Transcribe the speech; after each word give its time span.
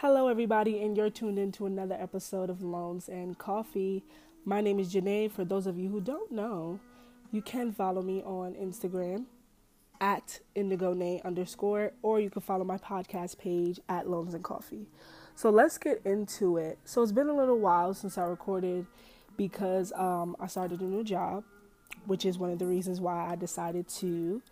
Hello, 0.00 0.28
everybody, 0.28 0.82
and 0.82 0.94
you're 0.94 1.08
tuned 1.08 1.38
in 1.38 1.50
to 1.52 1.64
another 1.64 1.96
episode 1.98 2.50
of 2.50 2.62
Loans 2.62 3.08
and 3.08 3.38
Coffee. 3.38 4.04
My 4.44 4.60
name 4.60 4.78
is 4.78 4.92
Janae. 4.92 5.30
For 5.30 5.42
those 5.42 5.66
of 5.66 5.78
you 5.78 5.88
who 5.88 6.02
don't 6.02 6.30
know, 6.30 6.80
you 7.32 7.40
can 7.40 7.72
follow 7.72 8.02
me 8.02 8.22
on 8.22 8.52
Instagram 8.56 9.24
at 9.98 10.40
indigone 10.54 11.24
underscore, 11.24 11.92
or 12.02 12.20
you 12.20 12.28
can 12.28 12.42
follow 12.42 12.62
my 12.62 12.76
podcast 12.76 13.38
page 13.38 13.80
at 13.88 14.06
Loans 14.06 14.34
and 14.34 14.44
Coffee. 14.44 14.86
So 15.34 15.48
let's 15.48 15.78
get 15.78 16.02
into 16.04 16.58
it. 16.58 16.78
So 16.84 17.02
it's 17.02 17.10
been 17.10 17.30
a 17.30 17.34
little 17.34 17.58
while 17.58 17.94
since 17.94 18.18
I 18.18 18.24
recorded 18.24 18.84
because 19.38 19.94
um, 19.94 20.36
I 20.38 20.46
started 20.46 20.82
a 20.82 20.84
new 20.84 21.04
job, 21.04 21.42
which 22.04 22.26
is 22.26 22.36
one 22.36 22.50
of 22.50 22.58
the 22.58 22.66
reasons 22.66 23.00
why 23.00 23.30
I 23.30 23.34
decided 23.34 23.88
to 24.00 24.42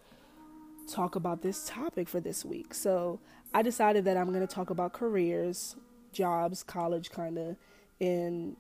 talk 0.90 1.16
about 1.16 1.42
this 1.42 1.66
topic 1.68 2.08
for 2.08 2.20
this 2.20 2.46
week. 2.46 2.72
So 2.72 3.20
I 3.54 3.62
decided 3.62 4.04
that 4.06 4.16
I'm 4.16 4.26
going 4.26 4.46
to 4.46 4.52
talk 4.52 4.70
about 4.70 4.92
careers, 4.92 5.76
jobs, 6.12 6.64
college 6.64 7.10
kind 7.10 7.38
of 7.38 7.56
in 8.00 8.56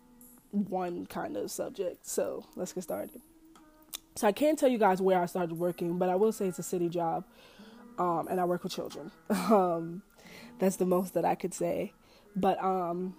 one 0.52 1.04
kind 1.06 1.36
of 1.36 1.50
subject. 1.50 2.06
So 2.06 2.46
let's 2.54 2.72
get 2.72 2.84
started. 2.84 3.20
So 4.14 4.28
I 4.28 4.32
can't 4.32 4.56
tell 4.56 4.68
you 4.68 4.78
guys 4.78 5.02
where 5.02 5.20
I 5.20 5.26
started 5.26 5.58
working, 5.58 5.98
but 5.98 6.08
I 6.08 6.14
will 6.14 6.30
say 6.30 6.46
it's 6.46 6.60
a 6.60 6.62
city 6.62 6.88
job, 6.88 7.24
um, 7.98 8.28
and 8.30 8.40
I 8.40 8.44
work 8.44 8.62
with 8.62 8.72
children. 8.72 9.10
um, 9.30 10.02
that's 10.60 10.76
the 10.76 10.86
most 10.86 11.14
that 11.14 11.24
I 11.24 11.34
could 11.34 11.52
say. 11.52 11.92
But 12.36 12.62
um, 12.62 13.16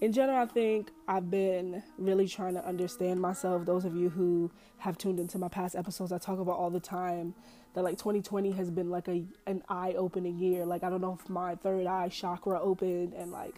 in 0.00 0.12
general, 0.12 0.38
I 0.38 0.46
think 0.46 0.90
I've 1.08 1.30
been 1.30 1.82
really 1.98 2.28
trying 2.28 2.54
to 2.54 2.64
understand 2.64 3.20
myself. 3.20 3.64
Those 3.64 3.84
of 3.84 3.96
you 3.96 4.10
who 4.10 4.50
have 4.78 4.96
tuned 4.96 5.18
into 5.18 5.38
my 5.38 5.48
past 5.48 5.74
episodes, 5.74 6.12
I 6.12 6.18
talk 6.18 6.38
about 6.38 6.56
all 6.56 6.70
the 6.70 6.80
time 6.80 7.34
that 7.74 7.82
like 7.82 7.98
2020 7.98 8.52
has 8.52 8.70
been 8.70 8.90
like 8.90 9.08
a 9.08 9.24
an 9.46 9.62
eye 9.68 9.94
opening 9.96 10.38
year. 10.38 10.64
Like 10.64 10.84
I 10.84 10.90
don't 10.90 11.00
know 11.00 11.18
if 11.20 11.28
my 11.28 11.56
third 11.56 11.86
eye 11.86 12.08
chakra 12.08 12.60
opened 12.60 13.14
and 13.14 13.32
like 13.32 13.56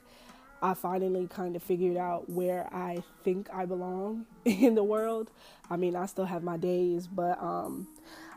I 0.63 0.75
finally 0.75 1.27
kind 1.27 1.57
of 1.57 1.63
figured 1.63 1.97
out 1.97 2.29
where 2.29 2.69
I 2.73 3.03
think 3.23 3.49
I 3.53 3.67
belong 3.67 4.27
in 4.45 4.75
the 4.75 4.85
world. 4.85 5.31
I 5.69 5.77
mean, 5.77 5.95
I 5.95 6.07
still 6.07 6.27
have 6.27 6.43
my 6.43 6.57
days, 6.57 7.07
but 7.07 7.41
um 7.43 7.87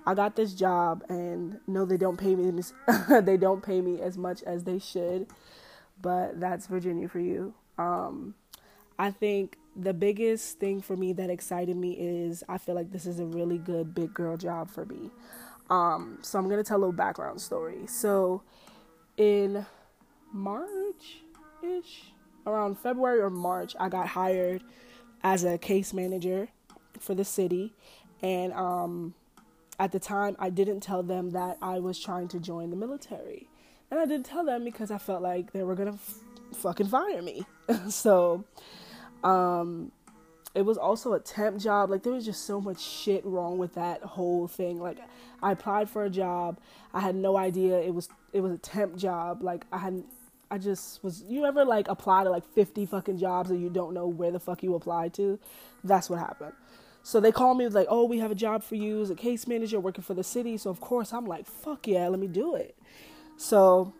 I 0.05 0.13
got 0.13 0.35
this 0.35 0.53
job 0.53 1.05
and 1.07 1.59
no 1.67 1.85
they 1.85 1.97
don't 1.97 2.17
pay 2.17 2.35
me 2.35 2.63
they 3.21 3.37
don't 3.37 3.63
pay 3.63 3.79
me 3.79 4.01
as 4.01 4.17
much 4.17 4.43
as 4.43 4.65
they 4.65 4.79
should. 4.79 5.27
But 6.01 6.41
that's 6.41 6.67
Virginia 6.67 7.07
for 7.07 7.19
you. 7.19 7.53
Um 7.77 8.35
I 8.97 9.11
think 9.11 9.57
the 9.75 9.93
biggest 9.93 10.59
thing 10.59 10.81
for 10.81 10.95
me 10.95 11.13
that 11.13 11.29
excited 11.29 11.75
me 11.75 11.93
is 11.93 12.43
I 12.47 12.57
feel 12.57 12.75
like 12.75 12.91
this 12.91 13.05
is 13.05 13.19
a 13.19 13.25
really 13.25 13.57
good 13.57 13.95
big 13.95 14.13
girl 14.13 14.37
job 14.37 14.69
for 14.69 14.85
me. 14.85 15.09
Um, 15.69 16.19
so 16.21 16.37
I'm 16.37 16.49
gonna 16.49 16.63
tell 16.63 16.77
a 16.77 16.79
little 16.79 16.93
background 16.93 17.41
story. 17.41 17.87
So 17.87 18.43
in 19.17 19.65
March 20.31 21.21
ish, 21.63 22.03
around 22.45 22.77
February 22.77 23.19
or 23.19 23.29
March, 23.29 23.75
I 23.79 23.89
got 23.89 24.07
hired 24.09 24.63
as 25.23 25.43
a 25.43 25.57
case 25.57 25.93
manager 25.93 26.49
for 26.99 27.15
the 27.15 27.25
city, 27.25 27.73
and 28.21 28.53
um, 28.53 29.13
at 29.79 29.91
the 29.91 29.99
time, 29.99 30.35
I 30.37 30.49
didn't 30.49 30.81
tell 30.81 31.01
them 31.01 31.31
that 31.31 31.57
I 31.61 31.79
was 31.79 31.99
trying 31.99 32.27
to 32.29 32.39
join 32.39 32.69
the 32.69 32.75
military, 32.75 33.47
and 33.89 33.99
I 33.99 34.05
didn't 34.05 34.25
tell 34.25 34.45
them 34.45 34.63
because 34.63 34.91
I 34.91 34.97
felt 34.97 35.21
like 35.21 35.53
they 35.53 35.63
were 35.63 35.75
gonna 35.75 35.93
f- 35.93 36.19
fucking 36.57 36.87
fire 36.87 37.21
me. 37.21 37.45
so, 37.89 38.43
um, 39.23 39.91
it 40.55 40.63
was 40.63 40.77
also 40.77 41.13
a 41.13 41.19
temp 41.19 41.59
job. 41.59 41.89
Like 41.89 42.03
there 42.03 42.13
was 42.13 42.25
just 42.25 42.45
so 42.45 42.61
much 42.61 42.79
shit 42.79 43.25
wrong 43.25 43.57
with 43.57 43.73
that 43.75 44.01
whole 44.03 44.47
thing. 44.47 44.79
Like 44.79 44.99
I 45.41 45.51
applied 45.51 45.89
for 45.89 46.03
a 46.03 46.09
job. 46.09 46.59
I 46.93 47.01
had 47.01 47.15
no 47.15 47.37
idea 47.37 47.79
it 47.79 47.93
was 47.93 48.09
it 48.33 48.41
was 48.41 48.51
a 48.51 48.57
temp 48.57 48.95
job. 48.95 49.41
Like 49.41 49.65
I 49.71 49.79
hadn't 49.79 50.05
I 50.51 50.59
just 50.59 51.03
was 51.03 51.23
you 51.27 51.45
ever 51.45 51.65
like 51.65 51.87
apply 51.87 52.23
to 52.23 52.29
like 52.29 52.45
50 52.53 52.85
fucking 52.85 53.17
jobs 53.17 53.49
and 53.49 53.61
you 53.61 53.69
don't 53.69 53.93
know 53.93 54.07
where 54.07 54.31
the 54.31 54.39
fuck 54.39 54.61
you 54.61 54.75
applied 54.75 55.13
to? 55.15 55.39
That's 55.83 56.09
what 56.09 56.19
happened. 56.19 56.53
So 57.01 57.19
they 57.19 57.33
called 57.33 57.57
me 57.57 57.67
like, 57.67 57.87
"Oh, 57.89 58.05
we 58.05 58.19
have 58.19 58.31
a 58.31 58.35
job 58.35 58.63
for 58.63 58.75
you 58.75 59.01
as 59.01 59.09
a 59.09 59.15
case 59.15 59.45
manager 59.45 59.79
working 59.79 60.03
for 60.03 60.13
the 60.13 60.23
city." 60.23 60.55
So 60.57 60.69
of 60.69 60.79
course 60.79 61.11
I'm 61.11 61.25
like, 61.25 61.47
"Fuck 61.47 61.87
yeah, 61.87 62.07
let 62.07 62.19
me 62.19 62.27
do 62.27 62.55
it." 62.55 62.77
So 63.35 63.93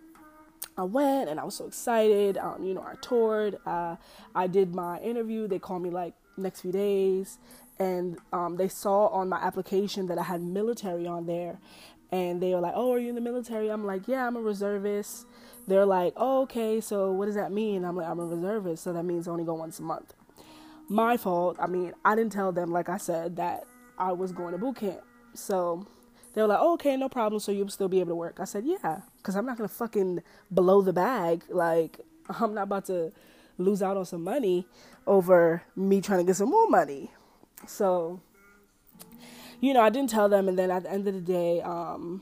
I 0.78 0.84
went 0.84 1.30
and 1.30 1.40
I 1.40 1.44
was 1.44 1.56
so 1.56 1.66
excited. 1.68 2.38
Um, 2.38 2.64
you 2.64 2.74
know, 2.74 2.82
I 2.82 2.96
toured. 3.02 3.58
Uh, 3.66 3.98
I 4.34 4.48
did 4.48 4.74
my 4.74 5.00
interview. 5.00 5.48
They 5.48 5.60
called 5.60 5.84
me 5.84 5.90
like 5.90 6.14
next 6.38 6.62
few 6.62 6.72
days 6.72 7.38
and 7.80 8.18
um, 8.32 8.58
they 8.58 8.68
saw 8.68 9.08
on 9.08 9.30
my 9.30 9.38
application 9.38 10.08
that 10.08 10.18
I 10.18 10.24
had 10.24 10.42
military 10.42 11.08
on 11.08 11.26
there 11.26 11.60
and 12.12 12.42
they 12.42 12.54
were 12.54 12.62
like, 12.62 12.74
"Oh, 12.76 12.94
are 12.94 13.00
you 13.00 13.10
in 13.10 13.16
the 13.16 13.22
military?" 13.22 13.70
I'm 13.70 13.86
like, 13.86 14.08
"Yeah, 14.08 14.28
I'm 14.28 14.36
a 14.36 14.42
reservist." 14.42 15.26
They're 15.68 15.86
like, 15.86 16.14
oh, 16.16 16.44
"Okay, 16.44 16.80
so 16.80 17.12
what 17.12 17.26
does 17.26 17.36
that 17.36 17.52
mean?" 17.52 17.84
I'm 17.84 17.96
like, 17.96 18.08
"I'm 18.08 18.20
a 18.20 18.26
reservist, 18.26 18.84
so 18.84 18.94
that 18.94 19.04
means 19.04 19.28
I 19.28 19.32
only 19.32 19.44
go 19.44 19.56
once 19.56 19.80
a 19.80 19.84
month." 19.84 20.14
My 20.88 21.18
fault. 21.18 21.58
I 21.60 21.66
mean, 21.66 21.94
I 22.06 22.16
didn't 22.16 22.32
tell 22.32 22.52
them, 22.52 22.72
like 22.72 22.88
I 22.88 22.98
said, 22.98 23.36
that 23.38 23.64
I 23.98 24.12
was 24.12 24.32
going 24.32 24.52
to 24.52 24.60
boot 24.60 24.76
camp. 24.76 25.02
So 25.34 25.88
they 26.34 26.42
were 26.44 26.50
like, 26.50 26.60
oh, 26.62 26.74
"Okay, 26.74 26.96
no 26.98 27.10
problem. 27.10 27.40
So 27.40 27.52
you'll 27.52 27.70
still 27.70 27.90
be 27.90 28.00
able 28.00 28.12
to 28.12 28.16
work." 28.16 28.40
I 28.40 28.46
said, 28.46 28.64
"Yeah," 28.64 29.02
because 29.24 29.38
I'm 29.38 29.46
not 29.46 29.58
gonna 29.58 29.70
fucking 29.70 30.22
blow 30.52 30.82
the 30.82 30.92
bag. 30.92 31.46
Like, 31.50 32.00
I'm 32.30 32.54
not 32.54 32.64
about 32.64 32.86
to 32.86 33.14
lose 33.58 33.82
out 33.82 33.96
on 33.96 34.06
some 34.06 34.24
money 34.24 34.68
over 35.08 35.64
me 35.76 36.02
trying 36.02 36.20
to 36.20 36.26
get 36.26 36.36
some 36.36 36.50
more 36.50 36.68
money. 36.70 37.12
So, 37.66 38.20
you 39.62 39.74
know, 39.74 39.82
I 39.82 39.90
didn't 39.90 40.10
tell 40.10 40.28
them, 40.28 40.50
and 40.50 40.60
then 40.60 40.70
at 40.70 40.84
the 40.84 40.92
end 40.92 41.08
of 41.08 41.14
the 41.14 41.22
day, 41.22 41.62
um, 41.62 42.22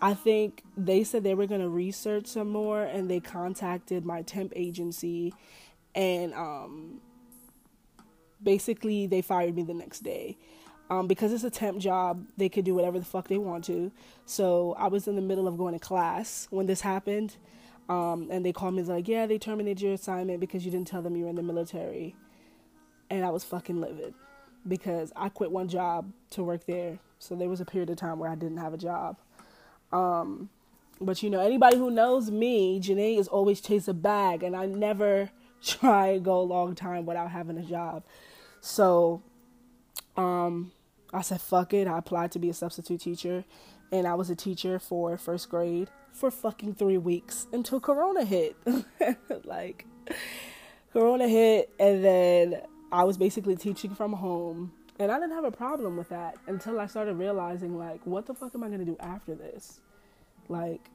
I 0.00 0.14
think 0.14 0.62
they 0.76 1.04
said 1.04 1.22
they 1.22 1.34
were 1.34 1.46
to 1.46 1.68
research 1.68 2.26
some 2.26 2.48
more, 2.48 2.82
and 2.82 3.10
they 3.10 3.20
contacted 3.20 4.06
my 4.06 4.22
temp 4.22 4.52
agency, 4.56 5.34
and 5.94 6.32
um, 6.32 7.00
basically 8.42 9.06
they 9.06 9.20
fired 9.20 9.54
me 9.54 9.62
the 9.62 9.74
next 9.74 10.00
day. 10.00 10.38
Um, 10.90 11.06
because 11.06 11.32
it's 11.32 11.44
a 11.44 11.50
temp 11.50 11.78
job, 11.78 12.26
they 12.36 12.48
could 12.48 12.64
do 12.64 12.74
whatever 12.74 12.98
the 12.98 13.04
fuck 13.04 13.28
they 13.28 13.38
want 13.38 13.64
to. 13.64 13.90
So 14.26 14.74
I 14.78 14.88
was 14.88 15.08
in 15.08 15.16
the 15.16 15.22
middle 15.22 15.48
of 15.48 15.56
going 15.56 15.72
to 15.72 15.80
class 15.80 16.46
when 16.50 16.66
this 16.66 16.82
happened. 16.82 17.36
Um, 17.88 18.28
and 18.30 18.44
they 18.44 18.52
called 18.52 18.74
me 18.74 18.82
like, 18.82 19.08
yeah, 19.08 19.26
they 19.26 19.38
terminated 19.38 19.82
your 19.82 19.94
assignment 19.94 20.40
because 20.40 20.64
you 20.64 20.70
didn't 20.70 20.86
tell 20.86 21.02
them 21.02 21.16
you 21.16 21.24
were 21.24 21.30
in 21.30 21.36
the 21.36 21.42
military. 21.42 22.14
And 23.10 23.24
I 23.24 23.30
was 23.30 23.44
fucking 23.44 23.80
livid 23.80 24.14
because 24.66 25.12
I 25.16 25.28
quit 25.28 25.50
one 25.50 25.68
job 25.68 26.10
to 26.30 26.42
work 26.42 26.66
there. 26.66 26.98
So 27.18 27.34
there 27.34 27.48
was 27.48 27.60
a 27.60 27.64
period 27.64 27.90
of 27.90 27.96
time 27.96 28.18
where 28.18 28.30
I 28.30 28.34
didn't 28.34 28.58
have 28.58 28.74
a 28.74 28.78
job. 28.78 29.16
Um, 29.92 30.48
but 31.00 31.22
you 31.22 31.30
know, 31.30 31.40
anybody 31.40 31.76
who 31.76 31.90
knows 31.90 32.30
me, 32.30 32.80
Janae 32.80 33.18
is 33.18 33.28
always 33.28 33.60
chase 33.60 33.88
a 33.88 33.94
bag, 33.94 34.42
and 34.42 34.56
I 34.56 34.66
never 34.66 35.30
try 35.64 36.14
to 36.14 36.20
go 36.20 36.40
a 36.40 36.42
long 36.42 36.74
time 36.74 37.06
without 37.06 37.30
having 37.30 37.58
a 37.58 37.62
job. 37.62 38.04
So, 38.60 39.22
um, 40.46 40.72
I 41.12 41.22
said, 41.22 41.40
fuck 41.40 41.72
it. 41.74 41.86
I 41.86 41.98
applied 41.98 42.32
to 42.32 42.38
be 42.38 42.50
a 42.50 42.54
substitute 42.54 43.00
teacher, 43.00 43.44
and 43.92 44.06
I 44.06 44.14
was 44.14 44.30
a 44.30 44.36
teacher 44.36 44.78
for 44.78 45.16
first 45.16 45.48
grade 45.48 45.88
for 46.12 46.30
fucking 46.30 46.74
three 46.74 46.98
weeks 46.98 47.46
until 47.52 47.80
Corona 47.80 48.24
hit. 48.24 48.56
like, 49.44 49.86
Corona 50.92 51.28
hit, 51.28 51.70
and 51.78 52.04
then 52.04 52.62
I 52.92 53.04
was 53.04 53.16
basically 53.16 53.56
teaching 53.56 53.94
from 53.94 54.12
home. 54.12 54.72
And 54.98 55.10
I 55.10 55.18
didn't 55.18 55.34
have 55.34 55.44
a 55.44 55.50
problem 55.50 55.96
with 55.96 56.08
that 56.10 56.36
until 56.46 56.78
I 56.78 56.86
started 56.86 57.14
realizing, 57.14 57.76
like, 57.76 58.00
what 58.04 58.26
the 58.26 58.34
fuck 58.34 58.54
am 58.54 58.62
I 58.62 58.68
to 58.68 58.84
do 58.84 58.96
after 59.00 59.34
this? 59.34 59.80
Like, 60.48 60.88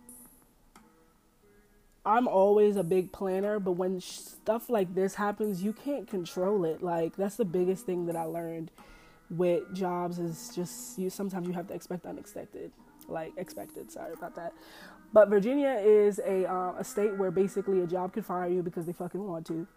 I'm 2.06 2.28
always 2.28 2.78
a 2.78 2.84
big 2.84 3.12
planner, 3.12 3.60
but 3.60 3.74
when 3.74 4.00
stuff 4.00 4.70
like 4.70 4.96
this 4.96 5.16
happens, 5.16 5.62
you 5.62 5.74
can't 5.74 6.08
control 6.08 6.64
it. 6.64 6.82
Like, 6.82 7.18
that's 7.18 7.36
the 7.36 7.46
biggest 7.46 7.86
thing 7.86 8.06
that 8.06 8.16
I 8.16 8.24
learned 8.24 8.72
with 9.30 9.74
jobs 9.74 10.20
is 10.20 10.52
just 10.56 10.98
you 10.98 11.10
sometimes 11.10 11.48
you 11.48 11.54
have 11.54 11.68
to 11.68 11.74
expect 11.74 12.06
unexpected 12.06 12.72
like 13.08 13.32
expected 13.38 13.92
sorry 13.92 14.14
about 14.14 14.36
that 14.36 14.54
but 15.12 15.30
Virginia 15.30 15.80
is 15.84 16.20
a 16.20 16.46
uh, 16.50 16.74
a 16.78 16.84
state 16.84 17.18
where 17.18 17.32
basically 17.32 17.82
a 17.82 17.88
job 17.88 18.14
could 18.14 18.26
fire 18.26 18.48
you 18.48 18.62
because 18.62 18.86
they 18.86 18.94
fucking 18.94 19.26
want 19.26 19.46
to. 19.48 19.68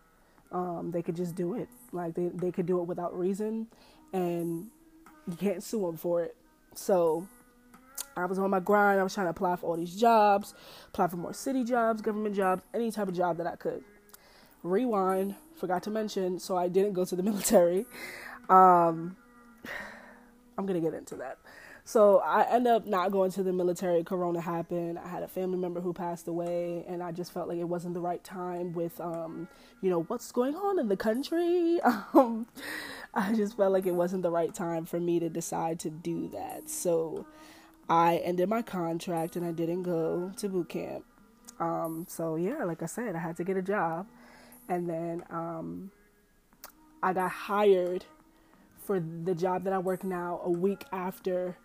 Um, 0.50 0.90
they 0.90 1.00
could 1.00 1.16
just 1.16 1.34
do 1.34 1.54
it. 1.54 1.68
Like 1.92 2.14
they 2.14 2.28
they 2.34 2.52
could 2.52 2.66
do 2.66 2.80
it 2.80 2.84
without 2.84 3.18
reason, 3.18 3.66
and 4.12 4.68
you 5.26 5.36
can't 5.36 5.62
sue 5.62 5.80
them 5.80 5.96
for 5.96 6.22
it. 6.22 6.36
So 6.74 7.26
I 8.14 8.26
was 8.26 8.38
on 8.38 8.50
my 8.50 8.60
grind. 8.60 9.00
I 9.00 9.02
was 9.02 9.14
trying 9.14 9.26
to 9.26 9.30
apply 9.30 9.56
for 9.56 9.66
all 9.68 9.76
these 9.76 9.98
jobs, 9.98 10.54
apply 10.88 11.08
for 11.08 11.16
more 11.16 11.32
city 11.32 11.64
jobs, 11.64 12.02
government 12.02 12.36
jobs, 12.36 12.62
any 12.74 12.90
type 12.90 13.08
of 13.08 13.14
job 13.14 13.38
that 13.38 13.46
I 13.46 13.56
could. 13.56 13.82
Rewind. 14.62 15.34
Forgot 15.56 15.82
to 15.84 15.90
mention. 15.90 16.38
So 16.38 16.56
I 16.56 16.68
didn't 16.68 16.92
go 16.92 17.06
to 17.06 17.16
the 17.16 17.22
military. 17.30 17.86
Um, 18.50 19.16
I'm 20.56 20.66
gonna 20.66 20.80
get 20.80 20.94
into 20.94 21.16
that. 21.16 21.38
So 21.84 22.18
I 22.18 22.44
end 22.44 22.68
up 22.68 22.86
not 22.86 23.10
going 23.10 23.32
to 23.32 23.42
the 23.42 23.52
military. 23.52 24.04
Corona 24.04 24.40
happened. 24.40 24.98
I 24.98 25.08
had 25.08 25.24
a 25.24 25.28
family 25.28 25.58
member 25.58 25.80
who 25.80 25.92
passed 25.92 26.28
away, 26.28 26.84
and 26.86 27.02
I 27.02 27.10
just 27.10 27.32
felt 27.32 27.48
like 27.48 27.58
it 27.58 27.64
wasn't 27.64 27.94
the 27.94 28.00
right 28.00 28.22
time 28.22 28.72
with, 28.72 29.00
um, 29.00 29.48
you 29.80 29.90
know, 29.90 30.04
what's 30.04 30.30
going 30.30 30.54
on 30.54 30.78
in 30.78 30.88
the 30.88 30.96
country. 30.96 31.80
Um, 32.14 32.46
I 33.14 33.32
just 33.34 33.56
felt 33.56 33.72
like 33.72 33.86
it 33.86 33.94
wasn't 33.94 34.22
the 34.22 34.30
right 34.30 34.54
time 34.54 34.84
for 34.84 35.00
me 35.00 35.18
to 35.20 35.28
decide 35.28 35.80
to 35.80 35.90
do 35.90 36.28
that. 36.28 36.68
So 36.68 37.26
I 37.88 38.16
ended 38.18 38.48
my 38.48 38.62
contract 38.62 39.36
and 39.36 39.44
I 39.44 39.52
didn't 39.52 39.82
go 39.82 40.32
to 40.36 40.48
boot 40.48 40.68
camp. 40.68 41.04
Um, 41.58 42.06
so 42.08 42.36
yeah, 42.36 42.64
like 42.64 42.82
I 42.82 42.86
said, 42.86 43.14
I 43.14 43.18
had 43.18 43.36
to 43.36 43.44
get 43.44 43.56
a 43.56 43.62
job, 43.62 44.06
and 44.68 44.88
then 44.88 45.24
um, 45.30 45.90
I 47.02 47.12
got 47.12 47.30
hired 47.30 48.04
for 48.84 49.00
the 49.00 49.34
job 49.34 49.64
that 49.64 49.72
I 49.72 49.78
work 49.78 50.04
now 50.04 50.40
a 50.44 50.50
week 50.50 50.84
after 50.92 51.56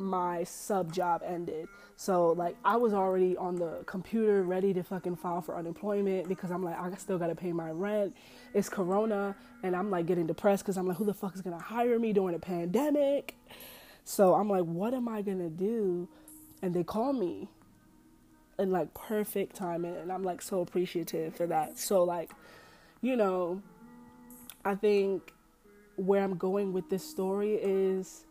my 0.00 0.44
sub 0.44 0.92
job 0.92 1.22
ended. 1.24 1.68
So 1.96 2.32
like 2.32 2.56
I 2.64 2.76
was 2.76 2.94
already 2.94 3.36
on 3.36 3.56
the 3.56 3.82
computer 3.86 4.42
ready 4.42 4.72
to 4.72 4.82
fucking 4.82 5.16
file 5.16 5.42
for 5.42 5.56
unemployment 5.56 6.28
because 6.28 6.50
I'm 6.50 6.64
like 6.64 6.78
I 6.80 6.92
still 6.96 7.18
got 7.18 7.26
to 7.26 7.34
pay 7.34 7.52
my 7.52 7.70
rent. 7.70 8.16
It's 8.54 8.68
corona 8.68 9.36
and 9.62 9.76
I'm 9.76 9.90
like 9.90 10.06
getting 10.06 10.26
depressed 10.26 10.64
cuz 10.64 10.78
I'm 10.78 10.88
like 10.88 10.96
who 10.96 11.04
the 11.04 11.14
fuck 11.14 11.34
is 11.34 11.42
going 11.42 11.56
to 11.56 11.62
hire 11.62 11.98
me 11.98 12.12
during 12.12 12.34
a 12.34 12.38
pandemic? 12.38 13.36
So 14.04 14.34
I'm 14.34 14.48
like 14.48 14.64
what 14.64 14.94
am 14.94 15.08
I 15.08 15.22
going 15.22 15.38
to 15.38 15.50
do? 15.50 16.08
And 16.62 16.74
they 16.74 16.82
call 16.82 17.12
me 17.12 17.48
in 18.58 18.70
like 18.70 18.92
perfect 18.94 19.56
timing 19.56 19.96
and 19.96 20.10
I'm 20.10 20.24
like 20.24 20.40
so 20.42 20.60
appreciative 20.62 21.36
for 21.36 21.46
that. 21.46 21.78
So 21.78 22.04
like 22.04 22.30
you 23.02 23.16
know 23.16 23.62
I 24.64 24.74
think 24.74 25.32
where 26.00 26.22
I'm 26.22 26.36
going 26.36 26.72
with 26.72 26.88
this 26.88 27.08
story 27.08 27.54
is 27.54 28.24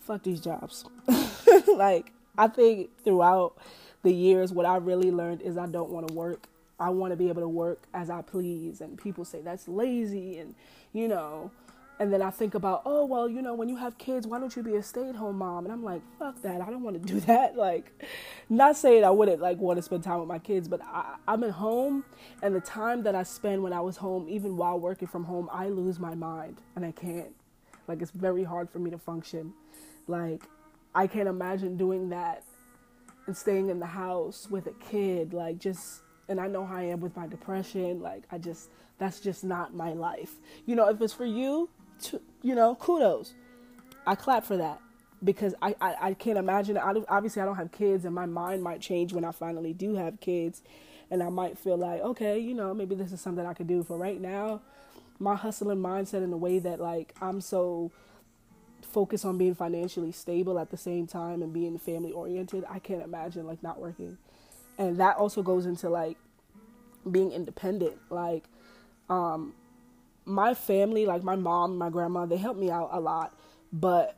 fuck 0.00 0.22
these 0.22 0.40
jobs. 0.40 0.84
like, 1.68 2.12
I 2.36 2.48
think 2.48 2.90
throughout 3.04 3.56
the 4.02 4.12
years, 4.12 4.52
what 4.52 4.66
I 4.66 4.76
really 4.76 5.10
learned 5.10 5.42
is 5.42 5.56
I 5.56 5.66
don't 5.66 5.90
want 5.90 6.08
to 6.08 6.14
work. 6.14 6.48
I 6.78 6.90
want 6.90 7.12
to 7.12 7.16
be 7.16 7.28
able 7.28 7.42
to 7.42 7.48
work 7.48 7.84
as 7.94 8.10
I 8.10 8.22
please. 8.22 8.80
And 8.80 8.98
people 8.98 9.24
say 9.24 9.40
that's 9.40 9.68
lazy, 9.68 10.38
and 10.38 10.54
you 10.92 11.08
know. 11.08 11.50
And 11.98 12.12
then 12.12 12.20
I 12.20 12.30
think 12.30 12.54
about, 12.54 12.82
oh, 12.84 13.06
well, 13.06 13.28
you 13.28 13.40
know, 13.40 13.54
when 13.54 13.70
you 13.70 13.76
have 13.76 13.96
kids, 13.96 14.26
why 14.26 14.38
don't 14.38 14.54
you 14.54 14.62
be 14.62 14.76
a 14.76 14.82
stay 14.82 15.08
at 15.08 15.14
home 15.14 15.38
mom? 15.38 15.64
And 15.64 15.72
I'm 15.72 15.82
like, 15.82 16.02
fuck 16.18 16.40
that. 16.42 16.60
I 16.60 16.66
don't 16.66 16.82
want 16.82 17.00
to 17.00 17.12
do 17.12 17.20
that. 17.26 17.56
Like, 17.56 18.04
not 18.50 18.76
saying 18.76 19.02
I 19.02 19.10
wouldn't 19.10 19.40
like 19.40 19.58
want 19.58 19.78
to 19.78 19.82
spend 19.82 20.04
time 20.04 20.18
with 20.20 20.28
my 20.28 20.38
kids, 20.38 20.68
but 20.68 20.82
I, 20.82 21.16
I'm 21.26 21.42
at 21.44 21.52
home. 21.52 22.04
And 22.42 22.54
the 22.54 22.60
time 22.60 23.02
that 23.04 23.14
I 23.14 23.22
spend 23.22 23.62
when 23.62 23.72
I 23.72 23.80
was 23.80 23.96
home, 23.96 24.28
even 24.28 24.56
while 24.56 24.78
working 24.78 25.08
from 25.08 25.24
home, 25.24 25.48
I 25.50 25.68
lose 25.68 25.98
my 25.98 26.14
mind 26.14 26.60
and 26.74 26.84
I 26.84 26.92
can't. 26.92 27.34
Like, 27.88 28.02
it's 28.02 28.10
very 28.10 28.44
hard 28.44 28.68
for 28.68 28.78
me 28.78 28.90
to 28.90 28.98
function. 28.98 29.54
Like, 30.06 30.42
I 30.94 31.06
can't 31.06 31.28
imagine 31.28 31.76
doing 31.76 32.10
that 32.10 32.42
and 33.26 33.36
staying 33.36 33.70
in 33.70 33.80
the 33.80 33.86
house 33.86 34.48
with 34.50 34.66
a 34.66 34.72
kid. 34.90 35.32
Like, 35.32 35.58
just, 35.58 36.02
and 36.28 36.40
I 36.40 36.46
know 36.46 36.66
how 36.66 36.76
I 36.76 36.82
am 36.84 37.00
with 37.00 37.16
my 37.16 37.26
depression. 37.26 38.00
Like, 38.00 38.24
I 38.30 38.38
just, 38.38 38.70
that's 38.98 39.20
just 39.20 39.44
not 39.44 39.74
my 39.74 39.92
life. 39.92 40.32
You 40.64 40.74
know, 40.74 40.88
if 40.88 41.00
it's 41.00 41.12
for 41.12 41.24
you, 41.24 41.68
to, 42.02 42.20
you 42.42 42.54
know, 42.54 42.74
kudos. 42.74 43.34
I 44.06 44.14
clap 44.14 44.44
for 44.44 44.56
that 44.56 44.80
because 45.22 45.54
I, 45.60 45.74
I, 45.80 45.96
I 46.00 46.14
can't 46.14 46.38
imagine. 46.38 46.76
I, 46.78 46.94
obviously, 47.08 47.42
I 47.42 47.44
don't 47.44 47.56
have 47.56 47.72
kids, 47.72 48.04
and 48.04 48.14
my 48.14 48.26
mind 48.26 48.62
might 48.62 48.80
change 48.80 49.12
when 49.12 49.24
I 49.24 49.32
finally 49.32 49.72
do 49.72 49.94
have 49.94 50.20
kids. 50.20 50.62
And 51.10 51.22
I 51.22 51.28
might 51.28 51.56
feel 51.56 51.76
like, 51.76 52.00
okay, 52.00 52.38
you 52.38 52.52
know, 52.52 52.74
maybe 52.74 52.96
this 52.96 53.12
is 53.12 53.20
something 53.20 53.46
I 53.46 53.54
could 53.54 53.68
do. 53.68 53.84
For 53.84 53.96
right 53.96 54.20
now, 54.20 54.60
my 55.20 55.36
hustling 55.36 55.78
mindset 55.78 56.24
in 56.24 56.32
a 56.32 56.36
way 56.36 56.58
that, 56.58 56.80
like, 56.80 57.14
I'm 57.20 57.40
so 57.40 57.92
focus 58.96 59.24
on 59.24 59.36
being 59.36 59.54
financially 59.54 60.12
stable 60.12 60.58
at 60.58 60.70
the 60.70 60.76
same 60.76 61.06
time 61.06 61.42
and 61.42 61.52
being 61.52 61.78
family 61.78 62.12
oriented, 62.12 62.64
I 62.68 62.78
can't 62.78 63.02
imagine 63.02 63.46
like 63.46 63.62
not 63.62 63.78
working. 63.78 64.16
And 64.78 64.96
that 64.98 65.16
also 65.16 65.42
goes 65.42 65.66
into 65.66 65.88
like 65.88 66.16
being 67.10 67.32
independent. 67.32 67.98
Like 68.10 68.44
um 69.10 69.54
my 70.26 70.54
family, 70.54 71.06
like 71.06 71.22
my 71.22 71.36
mom, 71.36 71.78
my 71.78 71.88
grandma, 71.88 72.26
they 72.26 72.36
helped 72.36 72.60
me 72.60 72.70
out 72.70 72.90
a 72.92 73.00
lot, 73.00 73.38
but 73.72 74.16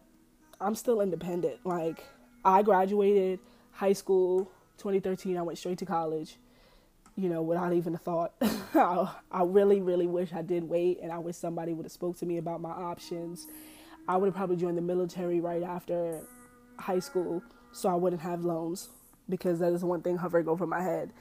I'm 0.60 0.74
still 0.74 1.00
independent. 1.00 1.64
Like 1.64 2.04
I 2.44 2.62
graduated 2.62 3.38
high 3.72 3.92
school 3.92 4.50
2013, 4.78 5.36
I 5.36 5.42
went 5.42 5.58
straight 5.58 5.78
to 5.78 5.86
college. 5.86 6.36
You 7.16 7.28
know, 7.28 7.42
without 7.42 7.72
even 7.72 7.96
a 7.96 7.98
thought. 7.98 8.32
I 8.74 9.42
really, 9.42 9.80
really 9.80 10.06
wish 10.06 10.32
I 10.32 10.42
did 10.42 10.62
wait, 10.62 11.00
and 11.02 11.10
I 11.10 11.18
wish 11.18 11.34
somebody 11.34 11.72
would 11.72 11.84
have 11.84 11.90
spoke 11.90 12.16
to 12.18 12.26
me 12.26 12.38
about 12.38 12.60
my 12.60 12.70
options 12.70 13.48
I 14.08 14.16
would 14.16 14.26
have 14.28 14.34
probably 14.34 14.56
joined 14.56 14.78
the 14.78 14.82
military 14.82 15.38
right 15.38 15.62
after 15.62 16.22
high 16.78 16.98
school 16.98 17.42
so 17.72 17.90
I 17.90 17.94
wouldn't 17.94 18.22
have 18.22 18.42
loans 18.42 18.88
because 19.28 19.58
that 19.58 19.72
is 19.72 19.84
one 19.84 20.00
thing 20.00 20.16
hovering 20.16 20.48
over 20.48 20.66
my 20.66 20.82
head. 20.82 21.12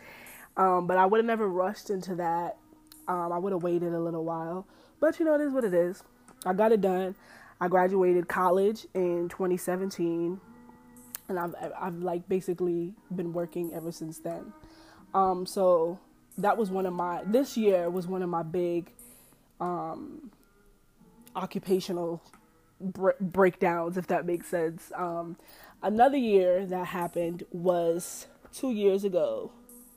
Um, 0.56 0.88
but 0.88 0.98
I 0.98 1.06
would 1.06 1.18
have 1.18 1.26
never 1.26 1.48
rushed 1.48 1.90
into 1.90 2.16
that. 2.16 2.58
Um, 3.08 3.32
I 3.32 3.38
would 3.38 3.54
have 3.54 3.64
waited 3.64 3.94
a 3.94 4.00
little 4.00 4.24
while. 4.24 4.68
But 5.00 5.20
you 5.20 5.26
know, 5.26 5.36
it 5.36 5.42
is 5.42 5.52
what 5.52 5.64
it 5.64 5.74
is. 5.74 6.04
I 6.46 6.54
got 6.54 6.72
it 6.72 6.82
done. 6.82 7.16
I 7.60 7.68
graduated 7.68 8.28
college 8.28 8.86
in 8.94 9.30
2017, 9.30 10.40
and 11.30 11.40
I've 11.40 11.56
I've 11.80 11.98
like 11.98 12.28
basically 12.30 12.94
been 13.16 13.34
working 13.34 13.74
ever 13.74 13.92
since 13.92 14.20
then. 14.20 14.54
Um, 15.14 15.46
so 15.46 16.00
that 16.38 16.58
was 16.58 16.70
one 16.70 16.86
of 16.86 16.94
my 16.94 17.24
this 17.26 17.58
year 17.58 17.90
was 17.90 18.08
one 18.08 18.22
of 18.22 18.30
my 18.30 18.44
big 18.44 18.92
um, 19.60 20.32
occupational 21.36 22.22
breakdowns, 22.80 23.98
if 23.98 24.08
that 24.08 24.26
makes 24.26 24.48
sense. 24.48 24.92
Um, 24.96 25.38
another 25.82 26.18
year 26.18 26.66
that 26.66 26.88
happened 26.88 27.44
was 27.52 28.28
two 28.54 28.72
years 28.72 29.04
ago. 29.04 29.52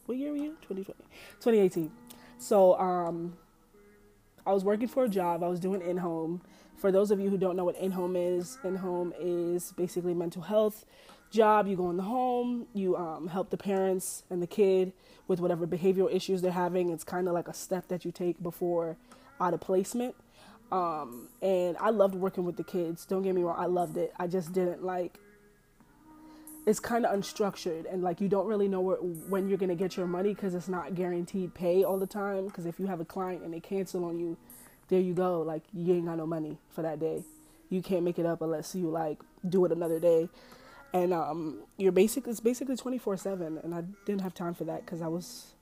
What 0.07 0.19
year 0.19 0.31
were 0.31 0.37
you? 0.37 0.57
2020. 0.63 1.05
2018. 1.41 1.93
So 2.41 2.79
um, 2.79 3.37
I 4.47 4.53
was 4.53 4.65
working 4.65 4.89
for 4.89 5.05
a 5.05 5.09
job. 5.09 5.45
I 5.45 5.49
was 5.49 5.61
doing 5.61 5.83
in 5.83 5.99
home. 5.99 6.41
For 6.79 6.91
those 6.91 7.11
of 7.11 7.21
you 7.21 7.29
who 7.29 7.37
don't 7.37 7.55
know 7.55 7.67
what 7.67 7.77
in 7.77 7.91
home 7.93 8.17
is, 8.17 8.57
in 8.65 8.77
home 8.77 9.13
is 9.21 9.73
basically 9.77 10.15
mental 10.15 10.41
health 10.41 10.87
job. 11.31 11.69
You 11.69 11.77
go 11.77 11.91
in 11.91 11.99
the 11.99 12.03
home, 12.03 12.67
you 12.73 12.97
um, 12.97 13.29
help 13.29 13.51
the 13.51 13.59
parents 13.59 14.25
and 14.31 14.43
the 14.43 14.47
kid 14.47 14.95
with 15.29 15.39
whatever 15.39 15.67
behavioral 15.67 16.13
issues 16.13 16.41
they're 16.41 16.51
having. 16.51 16.89
It's 16.89 17.05
kind 17.05 17.29
of 17.29 17.35
like 17.35 17.47
a 17.47 17.53
step 17.53 17.89
that 17.89 18.07
you 18.07 18.11
take 18.11 18.43
before 18.43 18.97
out 19.39 19.53
of 19.53 19.61
placement. 19.61 20.15
Um, 20.73 21.29
and 21.43 21.77
I 21.79 21.91
loved 21.91 22.15
working 22.15 22.45
with 22.45 22.57
the 22.57 22.65
kids. 22.65 23.05
Don't 23.05 23.23
get 23.23 23.35
me 23.35 23.43
wrong, 23.43 23.57
I 23.59 23.67
loved 23.67 23.99
it. 23.99 24.15
I 24.19 24.27
just 24.27 24.55
didn't 24.55 24.83
like. 24.83 25.19
It's 26.71 26.79
kind 26.79 27.05
of 27.05 27.19
unstructured, 27.19 27.93
and 27.93 28.01
like 28.01 28.21
you 28.21 28.29
don't 28.29 28.47
really 28.47 28.69
know 28.69 28.81
where, 28.81 28.97
when 28.99 29.49
you're 29.49 29.59
gonna 29.59 29.75
get 29.75 29.97
your 29.97 30.07
money 30.07 30.35
because 30.35 30.55
it's 30.55 30.69
not 30.69 30.95
guaranteed 30.95 31.53
pay 31.53 31.83
all 31.83 31.99
the 31.99 32.07
time. 32.07 32.47
Because 32.47 32.65
if 32.65 32.79
you 32.79 32.87
have 32.87 33.01
a 33.01 33.05
client 33.05 33.43
and 33.43 33.53
they 33.53 33.59
cancel 33.59 34.05
on 34.05 34.21
you, 34.21 34.37
there 34.89 35.01
you 35.01 35.13
go. 35.13 35.43
Like 35.43 35.63
you 35.75 35.95
ain't 35.95 36.07
got 36.07 36.17
no 36.19 36.27
money 36.27 36.59
for 36.71 36.83
that 36.83 37.01
day. 37.01 37.25
You 37.71 37.83
can't 37.83 38.05
make 38.05 38.21
it 38.21 38.27
up 38.27 38.41
unless 38.41 38.73
you 38.77 38.89
like 38.89 39.19
do 39.49 39.65
it 39.65 39.73
another 39.73 39.99
day. 39.99 40.29
And 40.93 41.13
um, 41.13 41.59
you're 41.77 41.91
basic. 41.91 42.29
It's 42.29 42.39
basically 42.39 42.77
twenty 42.77 42.99
four 42.99 43.17
seven, 43.17 43.59
and 43.65 43.75
I 43.75 43.83
didn't 44.07 44.21
have 44.21 44.35
time 44.35 44.55
for 44.55 44.63
that 44.65 44.87
because 44.87 45.03
I 45.03 45.09
was, 45.09 45.55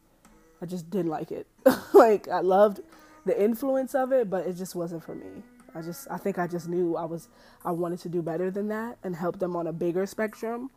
I 0.60 0.66
just 0.66 0.90
didn't 0.90 1.10
like 1.10 1.32
it. 1.32 1.46
like 1.94 2.28
I 2.28 2.40
loved 2.40 2.80
the 3.24 3.42
influence 3.42 3.94
of 3.94 4.12
it, 4.12 4.28
but 4.28 4.46
it 4.46 4.58
just 4.58 4.74
wasn't 4.74 5.04
for 5.04 5.14
me. 5.14 5.42
I 5.74 5.82
just 5.82 6.08
I 6.10 6.18
think 6.18 6.38
I 6.38 6.46
just 6.46 6.68
knew 6.68 6.96
I 6.96 7.04
was 7.04 7.28
I 7.64 7.70
wanted 7.70 8.00
to 8.00 8.08
do 8.08 8.22
better 8.22 8.50
than 8.50 8.68
that 8.68 8.98
and 9.04 9.14
help 9.14 9.38
them 9.38 9.56
on 9.56 9.66
a 9.66 9.72
bigger 9.72 10.06
spectrum, 10.06 10.70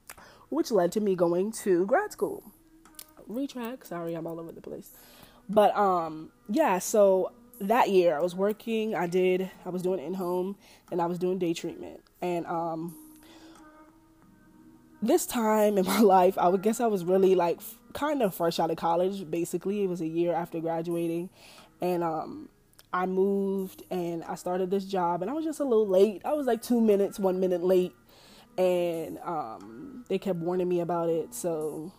which 0.51 0.69
led 0.69 0.91
to 0.91 0.99
me 0.99 1.15
going 1.15 1.51
to 1.51 1.85
grad 1.87 2.11
school. 2.11 2.43
Retrack, 3.29 3.85
sorry, 3.85 4.13
I'm 4.13 4.27
all 4.27 4.39
over 4.39 4.51
the 4.51 4.61
place. 4.61 4.91
But 5.49 5.75
um 5.75 6.31
yeah, 6.49 6.77
so 6.79 7.31
that 7.59 7.89
year 7.89 8.15
I 8.15 8.21
was 8.21 8.35
working, 8.35 8.93
I 8.93 9.07
did 9.07 9.49
I 9.65 9.69
was 9.69 9.81
doing 9.81 9.99
in 9.99 10.13
home 10.13 10.55
and 10.91 11.01
I 11.01 11.07
was 11.07 11.17
doing 11.17 11.39
day 11.39 11.53
treatment. 11.53 12.01
And 12.21 12.45
um 12.45 12.95
this 15.01 15.25
time 15.25 15.77
in 15.77 15.85
my 15.95 15.99
life, 15.99 16.37
I 16.37 16.47
would 16.47 16.61
guess 16.61 16.79
I 16.79 16.87
was 16.87 17.03
really 17.03 17.35
like 17.35 17.59
kind 17.93 18.21
of 18.21 18.35
fresh 18.35 18.59
out 18.59 18.71
of 18.71 18.77
college. 18.77 19.29
Basically, 19.29 19.83
it 19.83 19.87
was 19.87 20.01
a 20.01 20.07
year 20.07 20.33
after 20.33 20.59
graduating, 20.59 21.29
and 21.81 22.03
um, 22.03 22.49
I 22.93 23.05
moved 23.05 23.83
and 23.89 24.23
I 24.25 24.35
started 24.35 24.69
this 24.69 24.85
job, 24.85 25.21
and 25.21 25.31
I 25.31 25.33
was 25.33 25.45
just 25.45 25.59
a 25.59 25.63
little 25.63 25.87
late. 25.87 26.21
I 26.25 26.33
was 26.33 26.47
like 26.47 26.61
two 26.61 26.81
minutes, 26.81 27.19
one 27.19 27.39
minute 27.39 27.63
late, 27.63 27.93
and 28.57 29.17
um, 29.19 30.05
they 30.07 30.17
kept 30.17 30.39
warning 30.39 30.69
me 30.69 30.81
about 30.81 31.09
it. 31.09 31.33
So 31.33 31.91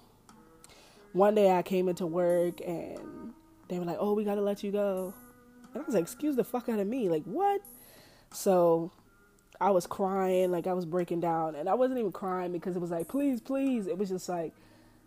one 1.13 1.35
day 1.35 1.51
I 1.51 1.63
came 1.63 1.89
into 1.89 2.07
work 2.07 2.61
and 2.67 3.33
they 3.69 3.79
were 3.79 3.85
like, 3.85 3.99
"Oh, 4.01 4.15
we 4.15 4.25
gotta 4.25 4.41
let 4.41 4.63
you 4.63 4.73
go," 4.73 5.15
and 5.73 5.83
I 5.83 5.87
was 5.87 5.95
like, 5.95 6.03
"Excuse 6.03 6.37
the 6.37 6.45
fuck 6.45 6.69
out 6.69 6.79
of 6.79 6.87
me, 6.87 7.09
like 7.09 7.25
what?" 7.25 7.63
So 8.33 8.91
I 9.61 9.71
was 9.71 9.87
crying, 9.87 10.51
like 10.51 10.67
I 10.67 10.73
was 10.73 10.85
breaking 10.87 11.21
down, 11.21 11.55
and 11.55 11.69
I 11.69 11.75
wasn't 11.75 12.01
even 12.01 12.13
crying 12.13 12.53
because 12.53 12.77
it 12.77 12.81
was 12.81 12.91
like, 12.91 13.09
"Please, 13.09 13.41
please." 13.41 13.87
It 13.87 13.99
was 13.99 14.09
just 14.09 14.29
like 14.29 14.53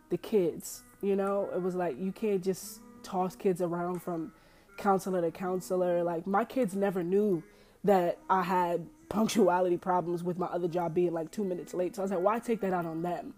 the 0.10 0.18
kids, 0.18 0.84
you 1.02 1.16
know. 1.16 1.50
It 1.54 1.62
was 1.62 1.76
like 1.76 2.00
you 2.00 2.12
can't 2.12 2.44
just 2.44 2.82
toss 3.04 3.36
kids 3.36 3.62
around 3.62 4.02
from 4.02 4.32
counselor 4.78 5.22
to 5.22 5.32
counselor. 5.32 6.04
Like 6.04 6.26
my 6.28 6.46
kids 6.46 6.76
never 6.76 7.04
knew 7.04 7.44
that 7.84 8.18
I 8.30 8.42
had 8.42 8.88
punctuality 9.10 9.78
problems 9.78 10.24
with 10.24 10.38
my 10.38 10.48
other 10.48 10.68
job 10.68 10.94
being 10.94 11.14
like 11.14 11.32
two 11.32 11.44
minutes 11.44 11.74
late. 11.74 11.96
So 11.96 12.02
I 12.02 12.04
was 12.04 12.12
like, 12.12 12.22
why 12.22 12.40
take 12.40 12.62
that 12.62 12.74
out 12.74 12.86
on 12.86 13.02
them? 13.02 13.34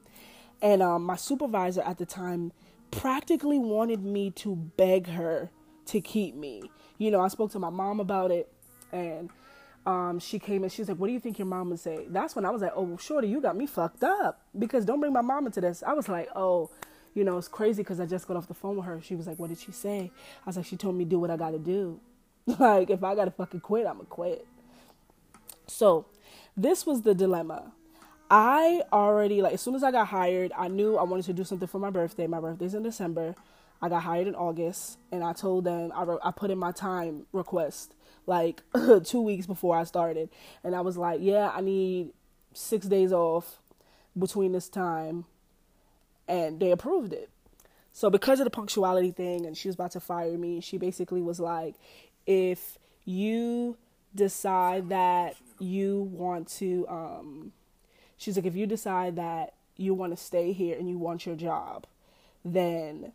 And 0.62 0.82
um, 0.82 1.04
my 1.04 1.16
supervisor 1.16 1.82
at 1.82 1.98
the 1.98 2.06
time 2.06 2.52
practically 2.92 3.60
wanted 3.60 4.04
me 4.04 4.32
to 4.32 4.56
beg 4.56 5.08
her 5.08 5.50
to 5.88 6.02
keep 6.02 6.36
me. 6.36 6.64
You 6.98 7.12
know, 7.12 7.22
I 7.22 7.28
spoke 7.28 7.52
to 7.52 7.60
my 7.60 7.70
mom 7.70 8.00
about 8.00 8.32
it, 8.32 8.52
and 8.92 9.30
um, 9.86 10.20
she 10.20 10.40
came 10.40 10.64
and 10.64 10.72
she's 10.72 10.90
like, 10.90 10.98
"What 10.98 11.08
do 11.08 11.14
you 11.14 11.20
think 11.20 11.38
your 11.38 11.46
mom 11.46 11.70
would 11.70 11.80
say?" 11.80 12.08
That's 12.10 12.36
when 12.36 12.44
I 12.44 12.50
was 12.50 12.64
like, 12.64 12.72
"Oh, 12.76 12.98
shorty, 12.98 13.28
you 13.28 13.40
got 13.40 13.56
me 13.56 13.68
fucked 13.68 14.04
up." 14.04 14.42
Because 14.58 14.84
don't 14.84 15.00
bring 15.00 15.14
my 15.14 15.22
mom 15.22 15.46
into 15.46 15.62
this. 15.62 15.84
I 15.86 15.94
was 15.94 16.10
like, 16.10 16.28
"Oh, 16.36 16.72
you 17.18 17.24
know, 17.24 17.40
it's 17.40 17.48
crazy 17.48 17.82
because 17.82 18.00
I 18.00 18.06
just 18.06 18.28
got 18.28 18.38
off 18.38 18.48
the 18.48 18.54
phone 18.54 18.76
with 18.76 18.86
her. 18.86 19.02
She 19.02 19.16
was 19.16 19.26
like, 19.26 19.40
What 19.40 19.50
did 19.50 19.58
she 19.58 19.72
say? 19.72 20.12
I 20.46 20.46
was 20.46 20.56
like, 20.56 20.68
She 20.68 20.78
told 20.78 20.96
me 20.96 21.04
do 21.04 21.18
what 21.18 21.32
I 21.32 21.36
got 21.36 21.50
to 21.50 21.58
do. 21.58 22.00
like, 22.60 22.92
if 22.92 23.04
I 23.04 23.16
got 23.16 23.26
to 23.26 23.32
fucking 23.32 23.62
quit, 23.62 23.88
I'm 23.88 23.98
to 23.98 24.06
quit. 24.06 24.46
So, 25.68 26.06
this 26.56 26.86
was 26.86 27.02
the 27.02 27.14
dilemma. 27.14 27.74
I 28.30 28.82
already, 28.92 29.42
like, 29.42 29.54
as 29.54 29.62
soon 29.62 29.76
as 29.76 29.84
I 29.84 29.92
got 29.92 30.08
hired, 30.08 30.52
I 30.58 30.68
knew 30.68 30.98
I 30.98 31.04
wanted 31.04 31.26
to 31.26 31.34
do 31.34 31.44
something 31.44 31.68
for 31.68 31.80
my 31.80 31.90
birthday. 31.90 32.28
My 32.28 32.40
birthday's 32.40 32.74
in 32.74 32.84
December. 32.84 33.36
I 33.82 33.90
got 33.90 34.04
hired 34.04 34.28
in 34.28 34.36
August, 34.36 34.98
and 35.12 35.24
I 35.24 35.34
told 35.34 35.66
them, 35.66 35.92
I, 35.96 36.04
wrote, 36.04 36.20
I 36.24 36.32
put 36.32 36.52
in 36.52 36.58
my 36.58 36.72
time 36.72 37.26
request 37.32 37.94
like 38.28 38.62
two 39.06 39.22
weeks 39.22 39.48
before 39.48 39.76
I 39.76 39.86
started. 39.86 40.30
And 40.64 40.76
I 40.76 40.82
was 40.82 40.98
like, 40.98 41.20
Yeah, 41.22 41.52
I 41.54 41.62
need 41.62 42.12
six 42.54 42.86
days 42.86 43.12
off 43.12 43.60
between 44.18 44.52
this 44.52 44.70
time 44.70 45.26
and 46.28 46.60
they 46.60 46.72
approved 46.72 47.14
it. 47.14 47.30
So 47.94 48.10
because 48.10 48.40
of 48.40 48.44
the 48.44 48.52
punctuality 48.52 49.12
thing 49.12 49.46
and 49.46 49.58
she 49.58 49.68
was 49.68 49.76
about 49.76 49.92
to 49.92 50.00
fire 50.00 50.38
me, 50.38 50.60
she 50.62 50.78
basically 50.78 51.22
was 51.22 51.40
like, 51.40 51.76
if 52.26 52.78
you 53.06 53.78
decide 54.14 54.90
that 54.90 55.36
you 55.60 56.10
want 56.12 56.48
to 56.48 56.86
um 56.88 57.52
she's 58.18 58.36
like 58.36 58.46
if 58.46 58.56
you 58.56 58.66
decide 58.66 59.16
that 59.16 59.54
you 59.76 59.94
want 59.94 60.16
to 60.16 60.22
stay 60.22 60.52
here 60.52 60.78
and 60.78 60.90
you 60.90 60.98
want 60.98 61.26
your 61.26 61.36
job, 61.36 61.86
then 62.44 63.14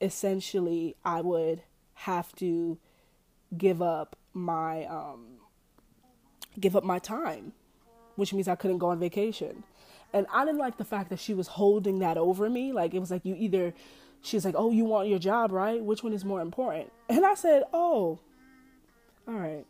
essentially 0.00 0.96
I 1.04 1.20
would 1.20 1.62
have 1.94 2.34
to 2.36 2.78
give 3.56 3.80
up 3.82 4.16
my 4.32 4.84
um 4.86 5.38
give 6.58 6.76
up 6.76 6.84
my 6.84 6.98
time, 6.98 7.52
which 8.16 8.32
means 8.32 8.48
I 8.48 8.56
couldn't 8.56 8.78
go 8.78 8.88
on 8.88 8.98
vacation. 8.98 9.62
And 10.12 10.26
I 10.32 10.44
didn't 10.44 10.58
like 10.58 10.76
the 10.76 10.84
fact 10.84 11.10
that 11.10 11.20
she 11.20 11.34
was 11.34 11.46
holding 11.46 12.00
that 12.00 12.16
over 12.16 12.50
me. 12.50 12.72
Like 12.72 12.94
it 12.94 12.98
was 12.98 13.10
like 13.10 13.24
you 13.24 13.36
either 13.38 13.72
she's 14.22 14.44
like, 14.44 14.54
"Oh, 14.56 14.70
you 14.70 14.84
want 14.84 15.08
your 15.08 15.18
job, 15.18 15.52
right? 15.52 15.82
Which 15.82 16.02
one 16.02 16.12
is 16.12 16.24
more 16.24 16.40
important?" 16.40 16.92
And 17.08 17.24
I 17.24 17.34
said, 17.34 17.64
"Oh, 17.72 18.18
all 19.28 19.34
right, 19.34 19.64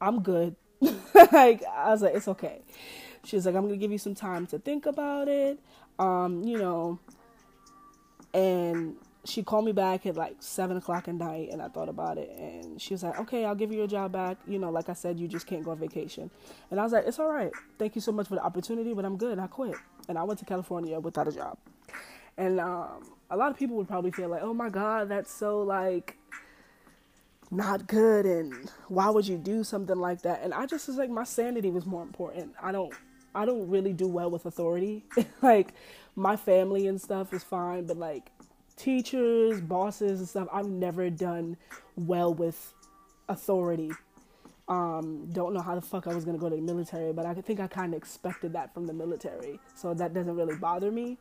I'm 0.00 0.22
good." 0.22 0.54
like 1.32 1.62
I 1.64 1.90
was 1.90 2.02
like, 2.02 2.14
"It's 2.14 2.28
okay." 2.28 2.60
She's 3.24 3.46
like, 3.46 3.54
"I'm 3.54 3.62
gonna 3.62 3.76
give 3.76 3.92
you 3.92 3.98
some 3.98 4.14
time 4.14 4.46
to 4.48 4.58
think 4.58 4.86
about 4.86 5.28
it." 5.28 5.58
Um, 5.98 6.42
you 6.44 6.58
know, 6.58 6.98
and 8.32 8.96
she 9.24 9.42
called 9.42 9.64
me 9.64 9.72
back 9.72 10.06
at 10.06 10.16
like 10.16 10.36
seven 10.40 10.76
o'clock 10.76 11.06
at 11.08 11.14
night 11.14 11.50
and 11.52 11.60
I 11.60 11.68
thought 11.68 11.88
about 11.88 12.18
it 12.18 12.30
and 12.38 12.80
she 12.80 12.94
was 12.94 13.02
like, 13.02 13.18
Okay, 13.20 13.44
I'll 13.44 13.54
give 13.54 13.70
you 13.70 13.78
your 13.78 13.86
job 13.86 14.12
back. 14.12 14.38
You 14.46 14.58
know, 14.58 14.70
like 14.70 14.88
I 14.88 14.94
said, 14.94 15.18
you 15.18 15.28
just 15.28 15.46
can't 15.46 15.64
go 15.64 15.72
on 15.72 15.78
vacation. 15.78 16.30
And 16.70 16.80
I 16.80 16.82
was 16.82 16.92
like, 16.92 17.06
It's 17.06 17.18
all 17.18 17.28
right. 17.28 17.52
Thank 17.78 17.94
you 17.94 18.00
so 18.00 18.12
much 18.12 18.28
for 18.28 18.36
the 18.36 18.42
opportunity, 18.42 18.94
but 18.94 19.04
I'm 19.04 19.16
good. 19.16 19.38
I 19.38 19.46
quit. 19.46 19.76
And 20.08 20.16
I 20.18 20.22
went 20.22 20.38
to 20.40 20.46
California 20.46 20.98
without 20.98 21.28
a 21.28 21.32
job. 21.32 21.58
And 22.36 22.60
um, 22.60 23.10
a 23.30 23.36
lot 23.36 23.50
of 23.50 23.58
people 23.58 23.76
would 23.76 23.88
probably 23.88 24.10
feel 24.10 24.28
like, 24.28 24.42
Oh 24.42 24.54
my 24.54 24.70
God, 24.70 25.08
that's 25.08 25.32
so 25.32 25.62
like 25.62 26.16
not 27.50 27.86
good 27.86 28.26
and 28.26 28.70
why 28.88 29.08
would 29.10 29.26
you 29.26 29.38
do 29.38 29.64
something 29.64 29.98
like 29.98 30.22
that? 30.22 30.42
And 30.42 30.52
I 30.52 30.66
just 30.66 30.88
was 30.88 30.96
like 30.96 31.10
my 31.10 31.24
sanity 31.24 31.70
was 31.70 31.86
more 31.86 32.02
important. 32.02 32.54
I 32.62 32.72
don't 32.72 32.92
I 33.34 33.44
don't 33.44 33.68
really 33.68 33.92
do 33.92 34.08
well 34.08 34.30
with 34.30 34.46
authority. 34.46 35.04
like 35.42 35.72
my 36.16 36.36
family 36.36 36.86
and 36.86 37.00
stuff 37.00 37.32
is 37.32 37.44
fine, 37.44 37.86
but 37.86 37.96
like 37.96 38.30
teachers, 38.76 39.60
bosses, 39.60 40.20
and 40.20 40.28
stuff. 40.28 40.48
I've 40.52 40.68
never 40.68 41.10
done 41.10 41.56
well 41.96 42.32
with 42.32 42.74
authority. 43.28 43.92
Um, 44.68 45.28
don't 45.32 45.54
know 45.54 45.60
how 45.62 45.74
the 45.74 45.80
fuck 45.80 46.06
I 46.06 46.14
was 46.14 46.24
gonna 46.24 46.38
go 46.38 46.48
to 46.48 46.56
the 46.56 46.62
military, 46.62 47.12
but 47.12 47.26
I 47.26 47.34
think 47.34 47.60
I 47.60 47.66
kind 47.66 47.94
of 47.94 47.98
expected 47.98 48.52
that 48.52 48.74
from 48.74 48.86
the 48.86 48.92
military, 48.92 49.58
so 49.74 49.94
that 49.94 50.12
doesn't 50.12 50.36
really 50.36 50.56
bother 50.56 50.90
me. 50.90 51.16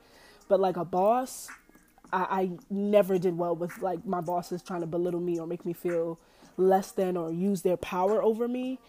But 0.49 0.59
like 0.59 0.77
a 0.77 0.85
boss, 0.85 1.49
I, 2.11 2.21
I 2.21 2.51
never 2.69 3.17
did 3.17 3.37
well 3.37 3.55
with 3.55 3.81
like 3.81 4.05
my 4.05 4.21
bosses 4.21 4.61
trying 4.61 4.81
to 4.81 4.87
belittle 4.87 5.19
me 5.19 5.39
or 5.39 5.47
make 5.47 5.65
me 5.65 5.73
feel 5.73 6.19
less 6.57 6.91
than 6.91 7.17
or 7.17 7.31
use 7.31 7.61
their 7.61 7.77
power 7.77 8.21
over 8.23 8.47
me 8.47 8.79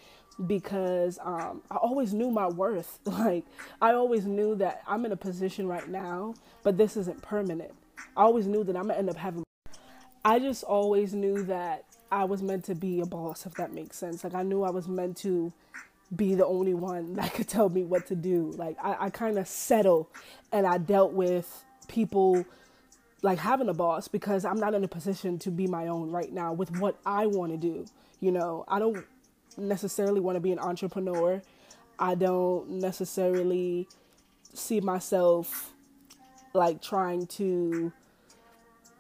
because 0.46 1.18
um, 1.22 1.62
I 1.70 1.76
always 1.76 2.14
knew 2.14 2.30
my 2.30 2.46
worth. 2.48 2.98
Like, 3.18 3.44
I 3.82 3.92
always 3.92 4.26
knew 4.26 4.54
that 4.56 4.82
I'm 4.86 5.04
in 5.04 5.12
a 5.12 5.16
position 5.16 5.66
right 5.66 5.88
now, 5.88 6.34
but 6.62 6.76
this 6.78 6.96
isn't 6.96 7.20
permanent. 7.20 7.72
I 8.16 8.22
always 8.22 8.46
knew 8.46 8.62
that 8.64 8.76
I'm 8.76 8.88
gonna 8.88 8.98
end 8.98 9.10
up 9.10 9.16
having. 9.16 9.44
I 10.24 10.38
just 10.38 10.62
always 10.62 11.14
knew 11.14 11.42
that 11.44 11.84
I 12.12 12.24
was 12.24 12.42
meant 12.42 12.64
to 12.66 12.74
be 12.74 13.00
a 13.00 13.06
boss, 13.06 13.44
if 13.44 13.54
that 13.54 13.72
makes 13.72 13.96
sense. 13.96 14.22
Like 14.22 14.34
I 14.34 14.42
knew 14.42 14.62
I 14.62 14.70
was 14.70 14.86
meant 14.86 15.16
to 15.18 15.52
be 16.14 16.34
the 16.34 16.46
only 16.46 16.74
one 16.74 17.14
that 17.16 17.34
could 17.34 17.48
tell 17.48 17.68
me 17.68 17.84
what 17.84 18.06
to 18.06 18.14
do. 18.14 18.52
Like 18.56 18.76
I, 18.82 19.06
I 19.06 19.10
kind 19.10 19.38
of 19.38 19.48
settle, 19.48 20.08
and 20.52 20.66
I 20.66 20.78
dealt 20.78 21.12
with 21.12 21.64
people 21.88 22.44
like 23.22 23.38
having 23.38 23.68
a 23.68 23.74
boss 23.74 24.08
because 24.08 24.44
I'm 24.44 24.58
not 24.58 24.74
in 24.74 24.84
a 24.84 24.88
position 24.88 25.38
to 25.40 25.50
be 25.50 25.66
my 25.66 25.88
own 25.88 26.10
right 26.10 26.32
now 26.32 26.52
with 26.52 26.78
what 26.78 26.96
I 27.04 27.26
want 27.26 27.52
to 27.52 27.58
do. 27.58 27.86
You 28.20 28.32
know, 28.32 28.64
I 28.68 28.78
don't 28.78 29.04
necessarily 29.56 30.20
want 30.20 30.36
to 30.36 30.40
be 30.40 30.52
an 30.52 30.58
entrepreneur. 30.58 31.42
I 31.98 32.14
don't 32.14 32.70
necessarily 32.70 33.88
see 34.54 34.80
myself 34.80 35.72
like 36.54 36.80
trying 36.80 37.26
to 37.26 37.92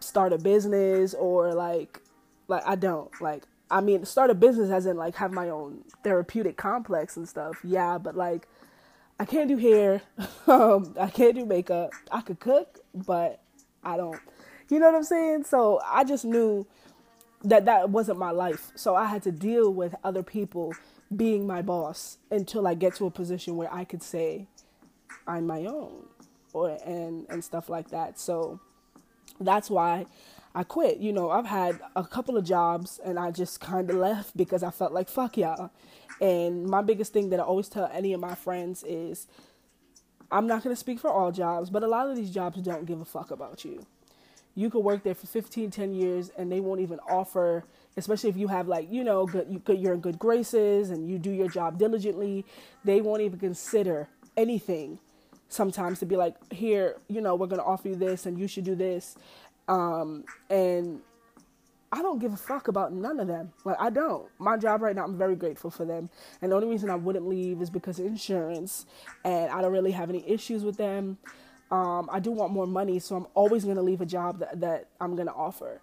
start 0.00 0.32
a 0.32 0.38
business 0.38 1.14
or 1.14 1.54
like 1.54 2.00
like 2.46 2.62
I 2.66 2.76
don't 2.76 3.10
like 3.20 3.44
I 3.70 3.80
mean 3.80 4.04
start 4.04 4.30
a 4.30 4.34
business 4.34 4.70
as 4.70 4.86
in 4.86 4.96
like 4.96 5.16
have 5.16 5.32
my 5.32 5.48
own 5.48 5.84
therapeutic 6.02 6.56
complex 6.56 7.16
and 7.16 7.28
stuff. 7.28 7.58
Yeah, 7.62 7.98
but 7.98 8.16
like 8.16 8.48
I 9.20 9.24
can't 9.24 9.48
do 9.48 9.56
hair. 9.56 10.02
um, 10.46 10.94
I 10.98 11.08
can't 11.08 11.34
do 11.34 11.44
makeup. 11.44 11.92
I 12.10 12.20
could 12.20 12.40
cook, 12.40 12.80
but 12.94 13.40
I 13.82 13.96
don't. 13.96 14.20
You 14.68 14.78
know 14.78 14.86
what 14.86 14.94
I'm 14.94 15.04
saying? 15.04 15.44
So 15.44 15.80
I 15.84 16.04
just 16.04 16.24
knew 16.24 16.66
that 17.44 17.64
that 17.66 17.90
wasn't 17.90 18.18
my 18.18 18.30
life. 18.30 18.70
So 18.74 18.94
I 18.94 19.06
had 19.06 19.22
to 19.22 19.32
deal 19.32 19.72
with 19.72 19.94
other 20.04 20.22
people 20.22 20.74
being 21.14 21.46
my 21.46 21.62
boss 21.62 22.18
until 22.30 22.66
I 22.66 22.74
get 22.74 22.94
to 22.96 23.06
a 23.06 23.10
position 23.10 23.56
where 23.56 23.72
I 23.72 23.84
could 23.84 24.02
say 24.02 24.46
I'm 25.26 25.46
my 25.46 25.64
own 25.64 26.06
or 26.52 26.78
and 26.84 27.26
and 27.28 27.42
stuff 27.42 27.68
like 27.68 27.90
that. 27.90 28.18
So 28.18 28.60
that's 29.40 29.70
why 29.70 30.06
I 30.54 30.64
quit. 30.64 30.98
You 30.98 31.12
know, 31.12 31.30
I've 31.30 31.46
had 31.46 31.80
a 31.94 32.04
couple 32.04 32.36
of 32.36 32.44
jobs 32.44 33.00
and 33.04 33.18
I 33.18 33.30
just 33.30 33.60
kind 33.60 33.88
of 33.90 33.96
left 33.96 34.36
because 34.36 34.62
I 34.62 34.70
felt 34.70 34.92
like 34.92 35.08
fuck 35.08 35.36
y'all. 35.36 35.70
And 36.20 36.66
my 36.66 36.82
biggest 36.82 37.12
thing 37.12 37.30
that 37.30 37.40
I 37.40 37.44
always 37.44 37.68
tell 37.68 37.88
any 37.92 38.12
of 38.12 38.20
my 38.20 38.34
friends 38.34 38.82
is 38.82 39.28
I'm 40.30 40.46
not 40.46 40.62
going 40.62 40.74
to 40.74 40.78
speak 40.78 40.98
for 40.98 41.10
all 41.10 41.32
jobs, 41.32 41.70
but 41.70 41.82
a 41.82 41.86
lot 41.86 42.08
of 42.08 42.16
these 42.16 42.30
jobs 42.30 42.60
don't 42.60 42.84
give 42.84 43.00
a 43.00 43.04
fuck 43.04 43.30
about 43.30 43.64
you. 43.64 43.86
You 44.54 44.70
could 44.70 44.80
work 44.80 45.04
there 45.04 45.14
for 45.14 45.26
15, 45.26 45.70
10 45.70 45.92
years 45.94 46.30
and 46.36 46.50
they 46.50 46.60
won't 46.60 46.80
even 46.80 46.98
offer, 47.08 47.64
especially 47.96 48.28
if 48.30 48.36
you 48.36 48.48
have 48.48 48.66
like, 48.66 48.90
you 48.90 49.04
know, 49.04 49.24
good, 49.24 49.46
you, 49.48 49.62
you're 49.74 49.94
in 49.94 50.00
good 50.00 50.18
graces 50.18 50.90
and 50.90 51.08
you 51.08 51.18
do 51.18 51.30
your 51.30 51.48
job 51.48 51.78
diligently, 51.78 52.44
they 52.84 53.00
won't 53.00 53.22
even 53.22 53.38
consider 53.38 54.08
anything 54.36 54.98
sometimes 55.48 56.00
to 56.00 56.06
be 56.06 56.16
like, 56.16 56.34
here, 56.52 56.96
you 57.08 57.20
know, 57.20 57.34
we're 57.34 57.46
going 57.46 57.60
to 57.60 57.64
offer 57.64 57.88
you 57.88 57.94
this 57.94 58.26
and 58.26 58.38
you 58.38 58.48
should 58.48 58.64
do 58.64 58.74
this. 58.74 59.16
Um, 59.68 60.24
and 60.50 61.00
I 61.90 62.02
don't 62.02 62.18
give 62.18 62.32
a 62.32 62.36
fuck 62.36 62.68
about 62.68 62.92
none 62.92 63.18
of 63.18 63.28
them. 63.28 63.52
Like, 63.64 63.76
I 63.80 63.90
don't. 63.90 64.26
My 64.38 64.56
job 64.56 64.82
right 64.82 64.94
now, 64.94 65.04
I'm 65.04 65.16
very 65.16 65.36
grateful 65.36 65.70
for 65.70 65.84
them. 65.84 66.10
And 66.42 66.52
the 66.52 66.56
only 66.56 66.68
reason 66.68 66.90
I 66.90 66.96
wouldn't 66.96 67.26
leave 67.26 67.62
is 67.62 67.70
because 67.70 67.98
of 67.98 68.06
insurance. 68.06 68.84
And 69.24 69.50
I 69.50 69.62
don't 69.62 69.72
really 69.72 69.92
have 69.92 70.10
any 70.10 70.28
issues 70.28 70.64
with 70.64 70.76
them. 70.76 71.18
Um, 71.70 72.08
I 72.12 72.20
do 72.20 72.30
want 72.30 72.52
more 72.52 72.66
money, 72.66 72.98
so 72.98 73.16
I'm 73.16 73.26
always 73.34 73.64
to 73.76 73.82
leave 73.82 74.00
a 74.00 74.06
job 74.06 74.38
that, 74.40 74.60
that 74.60 74.88
I'm 75.00 75.16
to 75.28 75.34
offer. 75.34 75.80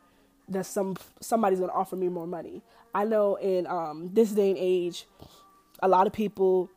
That 0.49 0.65
some 0.65 0.95
somebody's 1.21 1.59
to 1.69 1.75
offer 1.75 1.95
me 1.95 2.07
more 2.07 2.27
money. 2.27 2.61
I 2.93 3.05
know 3.05 3.35
in 3.35 3.65
um, 3.65 4.11
this 4.13 4.31
day 4.31 4.49
and 4.49 4.59
age, 4.59 5.07
a 5.81 5.87
lot 5.87 6.05
of 6.05 6.13
people 6.13 6.69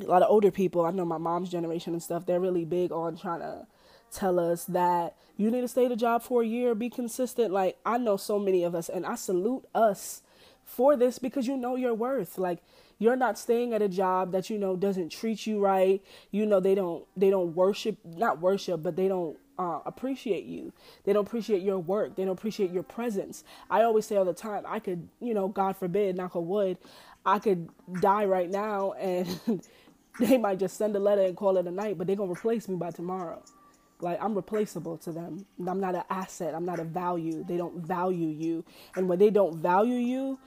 a 0.00 0.04
lot 0.04 0.22
of 0.22 0.30
older 0.30 0.50
people, 0.50 0.84
I 0.84 0.90
know 0.90 1.04
my 1.04 1.18
mom's 1.18 1.50
generation 1.50 1.92
and 1.92 2.02
stuff, 2.02 2.26
they're 2.26 2.40
really 2.40 2.64
big 2.64 2.90
on 2.92 3.16
trying 3.16 3.40
to 3.40 3.66
tell 4.14 4.38
us 4.38 4.64
that 4.66 5.16
you 5.36 5.50
need 5.50 5.62
to 5.62 5.68
stay 5.68 5.88
the 5.88 5.96
job 5.96 6.22
for 6.22 6.42
a 6.42 6.46
year, 6.46 6.74
be 6.74 6.90
consistent. 6.90 7.52
Like 7.52 7.76
I 7.84 7.98
know 7.98 8.16
so 8.16 8.38
many 8.38 8.62
of 8.64 8.74
us 8.74 8.88
and 8.88 9.04
I 9.04 9.16
salute 9.16 9.64
us 9.74 10.22
for 10.64 10.96
this 10.96 11.18
because 11.18 11.46
you 11.46 11.56
know 11.56 11.76
your 11.76 11.94
worth. 11.94 12.38
Like 12.38 12.60
you're 12.98 13.16
not 13.16 13.38
staying 13.38 13.74
at 13.74 13.82
a 13.82 13.88
job 13.88 14.32
that 14.32 14.48
you 14.50 14.58
know 14.58 14.76
doesn't 14.76 15.10
treat 15.10 15.46
you 15.46 15.58
right. 15.60 16.02
You 16.30 16.46
know 16.46 16.60
they 16.60 16.74
don't 16.74 17.04
they 17.16 17.30
don't 17.30 17.54
worship 17.54 17.98
not 18.04 18.40
worship, 18.40 18.82
but 18.82 18.96
they 18.96 19.08
don't 19.08 19.36
uh, 19.58 19.80
appreciate 19.86 20.44
you. 20.44 20.72
They 21.04 21.12
don't 21.12 21.26
appreciate 21.26 21.62
your 21.62 21.78
work. 21.78 22.16
They 22.16 22.24
don't 22.24 22.32
appreciate 22.32 22.70
your 22.70 22.82
presence. 22.82 23.44
I 23.70 23.82
always 23.82 24.06
say 24.06 24.16
all 24.16 24.24
the 24.24 24.34
time, 24.34 24.64
I 24.66 24.78
could, 24.78 25.08
you 25.20 25.34
know, 25.34 25.48
God 25.48 25.76
forbid, 25.76 26.16
knock 26.16 26.36
on 26.36 26.46
wood, 26.48 26.78
I 27.24 27.38
could 27.38 27.68
die 28.00 28.24
right 28.24 28.50
now 28.50 28.92
and 28.92 29.28
they 30.20 30.38
might 30.38 30.58
just 30.58 30.76
send 30.76 30.94
a 30.96 30.98
letter 31.00 31.22
and 31.22 31.36
call 31.36 31.56
it 31.56 31.66
a 31.66 31.70
night, 31.70 31.98
but 31.98 32.06
they're 32.06 32.16
gonna 32.16 32.32
replace 32.32 32.68
me 32.68 32.76
by 32.76 32.90
tomorrow. 32.90 33.42
Like 34.00 34.22
I'm 34.22 34.34
replaceable 34.34 34.98
to 34.98 35.12
them. 35.12 35.46
I'm 35.66 35.80
not 35.80 35.94
an 35.94 36.04
asset. 36.10 36.54
I'm 36.54 36.64
not 36.64 36.78
a 36.80 36.84
value. 36.84 37.44
They 37.44 37.56
don't 37.56 37.76
value 37.76 38.28
you, 38.28 38.64
and 38.96 39.08
when 39.08 39.18
they 39.18 39.30
don't 39.30 39.56
value 39.56 39.96
you, 39.96 40.38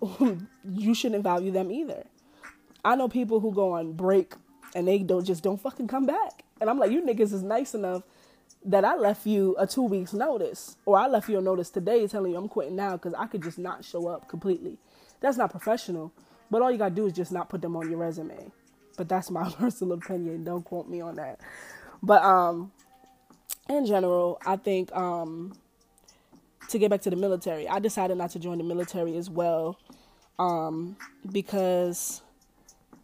you 0.68 0.94
shouldn't 0.94 1.22
value 1.22 1.52
them 1.52 1.70
either. 1.70 2.04
I 2.84 2.96
know 2.96 3.08
people 3.08 3.40
who 3.40 3.52
go 3.52 3.72
on 3.72 3.92
break 3.92 4.34
and 4.74 4.86
they 4.88 4.98
don't 4.98 5.24
just 5.24 5.42
don't 5.42 5.60
fucking 5.60 5.88
come 5.88 6.06
back, 6.06 6.44
and 6.60 6.68
I'm 6.68 6.78
like, 6.78 6.90
you 6.90 7.02
niggas 7.02 7.32
is 7.32 7.42
nice 7.42 7.74
enough 7.74 8.02
that 8.64 8.84
I 8.84 8.96
left 8.96 9.26
you 9.26 9.54
a 9.58 9.66
two 9.66 9.82
weeks 9.82 10.12
notice, 10.12 10.76
or 10.86 10.98
I 10.98 11.06
left 11.06 11.28
you 11.28 11.38
a 11.38 11.42
notice 11.42 11.70
today 11.70 12.06
telling 12.08 12.32
you 12.32 12.38
I'm 12.38 12.48
quitting 12.48 12.76
now 12.76 12.92
because 12.92 13.14
I 13.14 13.26
could 13.26 13.42
just 13.42 13.58
not 13.58 13.84
show 13.84 14.08
up 14.08 14.28
completely. 14.28 14.78
That's 15.20 15.36
not 15.36 15.50
professional. 15.50 16.12
But 16.50 16.62
all 16.62 16.70
you 16.70 16.78
gotta 16.78 16.94
do 16.94 17.06
is 17.06 17.12
just 17.12 17.32
not 17.32 17.48
put 17.48 17.62
them 17.62 17.76
on 17.76 17.88
your 17.90 17.98
resume. 17.98 18.50
But 18.96 19.08
that's 19.08 19.30
my 19.30 19.50
personal 19.58 19.94
opinion. 19.94 20.44
Don't 20.44 20.64
quote 20.64 20.88
me 20.88 21.00
on 21.00 21.16
that. 21.16 21.40
But 22.02 22.22
um, 22.22 22.72
in 23.68 23.86
general, 23.86 24.38
I 24.44 24.56
think 24.56 24.94
um, 24.94 25.54
to 26.68 26.78
get 26.78 26.90
back 26.90 27.02
to 27.02 27.10
the 27.10 27.16
military, 27.16 27.68
I 27.68 27.78
decided 27.78 28.18
not 28.18 28.30
to 28.30 28.38
join 28.38 28.58
the 28.58 28.64
military 28.64 29.16
as 29.16 29.30
well 29.30 29.78
um, 30.38 30.96
because 31.30 32.22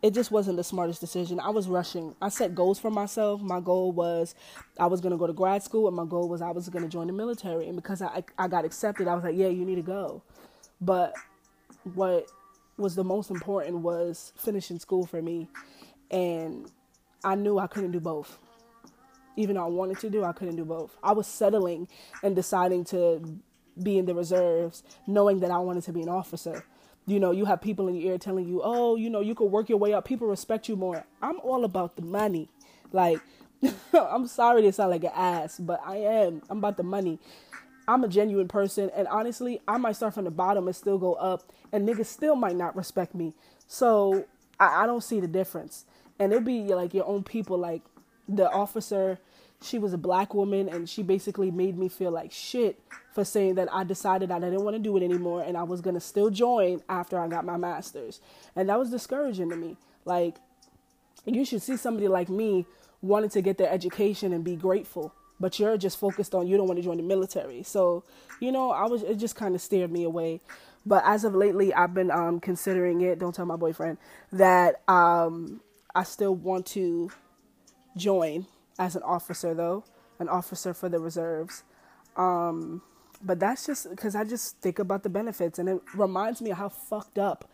it 0.03 0.15
just 0.15 0.31
wasn't 0.31 0.57
the 0.57 0.65
smartest 0.65 1.01
decision. 1.01 1.41
I 1.41 1.51
was 1.51 1.69
rushing. 1.69 2.15
I 2.21 2.31
set 2.31 2.55
goals 2.55 2.79
for 2.79 2.91
myself. 2.91 3.41
My 3.41 3.61
goal 3.61 3.93
was 3.93 4.35
I 4.79 4.87
was 4.87 5.01
going 5.01 5.13
to 5.13 5.19
go 5.19 5.27
to 5.27 5.33
grad 5.33 5.63
school, 5.63 5.87
and 5.87 5.97
my 5.97 6.07
goal 6.07 6.29
was 6.29 6.43
I 6.43 6.51
was 6.51 6.69
going 6.69 6.85
to 6.85 6.89
join 6.89 7.07
the 7.07 7.13
military. 7.13 7.67
And 7.67 7.77
because 7.77 8.03
I 8.03 8.25
I 8.39 8.49
got 8.49 8.65
accepted, 8.65 9.09
I 9.09 9.15
was 9.15 9.25
like, 9.25 9.37
yeah, 9.37 9.49
you 9.49 9.65
need 9.65 9.77
to 9.77 9.83
go. 9.83 10.23
But 10.81 11.15
what 11.95 12.27
was 12.77 12.95
the 12.95 13.05
most 13.05 13.31
important 13.31 13.79
was 13.79 14.33
finishing 14.37 14.79
school 14.79 15.07
for 15.07 15.21
me, 15.21 15.49
and 16.11 16.71
I 17.23 17.35
knew 17.35 17.59
I 17.59 17.67
couldn't 17.67 17.93
do 17.93 18.01
both. 18.01 18.39
Even 19.37 19.57
though 19.57 19.65
I 19.65 19.69
wanted 19.69 19.99
to 20.01 20.11
do, 20.11 20.25
I 20.25 20.33
couldn't 20.33 20.57
do 20.57 20.65
both. 20.65 20.97
I 21.03 21.13
was 21.13 21.27
settling 21.27 21.89
and 22.23 22.35
deciding 22.37 22.85
to 22.87 23.41
be 23.83 23.99
in 23.99 24.07
the 24.07 24.15
reserves, 24.15 24.83
knowing 25.07 25.41
that 25.41 25.51
I 25.51 25.59
wanted 25.59 25.85
to 25.85 25.93
be 25.93 26.03
an 26.03 26.09
officer 26.09 26.65
you 27.07 27.19
know, 27.19 27.31
you 27.33 27.45
have 27.45 27.61
people 27.61 27.89
in 27.89 27.97
your 27.97 28.13
ear 28.13 28.19
telling 28.19 28.47
you, 28.47 28.61
oh, 28.63 28.97
you 28.97 29.11
know, 29.11 29.21
you 29.21 29.35
can 29.35 29.51
work 29.51 29.69
your 29.69 29.79
way 29.79 29.93
up. 29.93 30.05
People 30.05 30.29
respect 30.29 30.69
you 30.69 30.77
more. 30.77 31.05
I'm 31.21 31.41
all 31.41 31.65
about 31.65 31.97
the 31.97 32.03
money. 32.03 32.49
Like, 32.93 33.21
I'm 33.93 34.27
sorry 34.27 34.63
to 34.63 34.73
sound 34.73 34.91
like 34.91 35.05
an 35.05 35.13
ass, 35.15 35.59
but 35.59 35.81
I 35.85 35.97
am. 35.97 36.43
I'm 36.49 36.59
about 36.59 36.77
the 36.77 36.83
money. 36.83 37.19
I'm 37.89 38.05
a 38.05 38.09
genuine 38.09 38.47
person, 38.47 38.91
and 38.95 39.09
honestly, 39.09 39.61
I 39.67 39.77
might 39.77 39.97
start 39.97 40.15
from 40.15 40.25
the 40.25 40.31
bottom 40.31 40.69
and 40.69 40.77
still 40.77 40.99
go 40.99 41.15
up, 41.15 41.53
and 41.73 41.89
niggas 41.89 42.07
still 42.07 42.37
might 42.37 42.55
not 42.55 42.77
respect 42.77 43.15
me. 43.15 43.35
So 43.67 44.27
I, 44.61 44.85
I 44.85 44.87
don't 44.87 45.03
see 45.03 45.19
the 45.19 45.27
difference. 45.27 45.87
And 46.21 46.33
it'll 46.33 46.45
be 46.45 46.63
like 46.63 46.95
your 46.95 47.07
own 47.07 47.25
people, 47.25 47.59
like 47.59 47.83
the 48.37 48.51
officer 48.51 49.19
she 49.63 49.79
was 49.79 49.93
a 49.93 49.99
black 49.99 50.35
woman 50.35 50.69
and 50.69 50.89
she 50.89 51.03
basically 51.03 51.51
made 51.51 51.77
me 51.77 51.89
feel 51.89 52.11
like 52.11 52.33
shit 52.33 52.81
for 53.13 53.25
saying 53.25 53.57
that 53.57 53.69
I 53.73 53.85
decided 53.85 54.31
I 54.31 54.41
didn't 54.41 54.65
want 54.65 54.77
to 54.77 54.83
do 54.83 54.97
it 54.97 55.03
anymore 55.03 55.43
and 55.43 55.57
I 55.57 55.65
was 55.65 55.81
going 55.81 55.95
to 55.95 56.01
still 56.01 56.31
join 56.31 56.83
after 56.89 57.19
I 57.19 57.29
got 57.29 57.45
my 57.45 57.57
master's. 57.57 58.21
And 58.57 58.69
that 58.69 58.79
was 58.79 58.91
discouraging 58.91 59.51
to 59.51 59.57
me. 59.57 59.77
Like, 60.05 60.37
you 61.27 61.45
should 61.45 61.63
see 61.63 61.77
somebody 61.77 62.09
like 62.09 62.29
me 62.31 62.65
wanting 63.03 63.31
to 63.31 63.43
get 63.43 63.59
their 63.59 63.71
education 63.71 64.33
and 64.33 64.43
be 64.43 64.57
grateful, 64.57 65.15
but 65.39 65.59
you're 65.59 65.77
just 65.77 65.99
focused 65.99 66.35
on 66.35 66.47
you 66.47 66.57
don't 66.57 66.67
want 66.67 66.79
to 66.79 66.85
join 66.85 66.97
the 66.97 67.03
military. 67.03 67.63
So, 67.63 68.05
you 68.41 68.53
know, 68.53 68.71
I 68.71 68.87
was, 68.87 69.03
it 69.03 69.17
just 69.17 69.37
kind 69.37 69.55
of 69.55 69.61
steered 69.61 69.93
me 69.93 70.05
away. 70.05 70.41
But 70.87 71.03
as 71.05 71.25
of 71.25 71.35
lately, 71.35 71.75
I've 71.75 71.93
been 71.93 72.11
um, 72.11 72.41
considering 72.41 73.03
it. 73.03 73.19
Don't 73.19 73.35
tell 73.35 73.45
my 73.45 73.57
boyfriend 73.57 73.99
that 74.33 74.81
um, 74.89 75.61
I 75.95 76.05
still 76.05 76.35
want 76.35 76.65
to 76.69 77.11
join 77.97 78.47
as 78.79 78.97
an 78.97 79.03
officer, 79.03 79.55
though, 79.55 79.85
an 80.19 80.29
officer 80.29 80.75
for 80.75 80.89
the 80.89 80.99
reserves. 80.99 81.63
Um, 82.17 82.83
but 83.23 83.39
that's 83.39 83.67
just 83.67 83.91
because 83.91 84.15
I 84.15 84.25
just 84.25 84.59
think 84.59 84.79
about 84.79 85.03
the 85.03 85.11
benefits, 85.11 85.59
and 85.59 85.69
it 85.69 85.81
reminds 85.95 86.41
me 86.41 86.51
of 86.51 86.59
how 86.59 86.69
fucked 86.69 87.19
up 87.19 87.51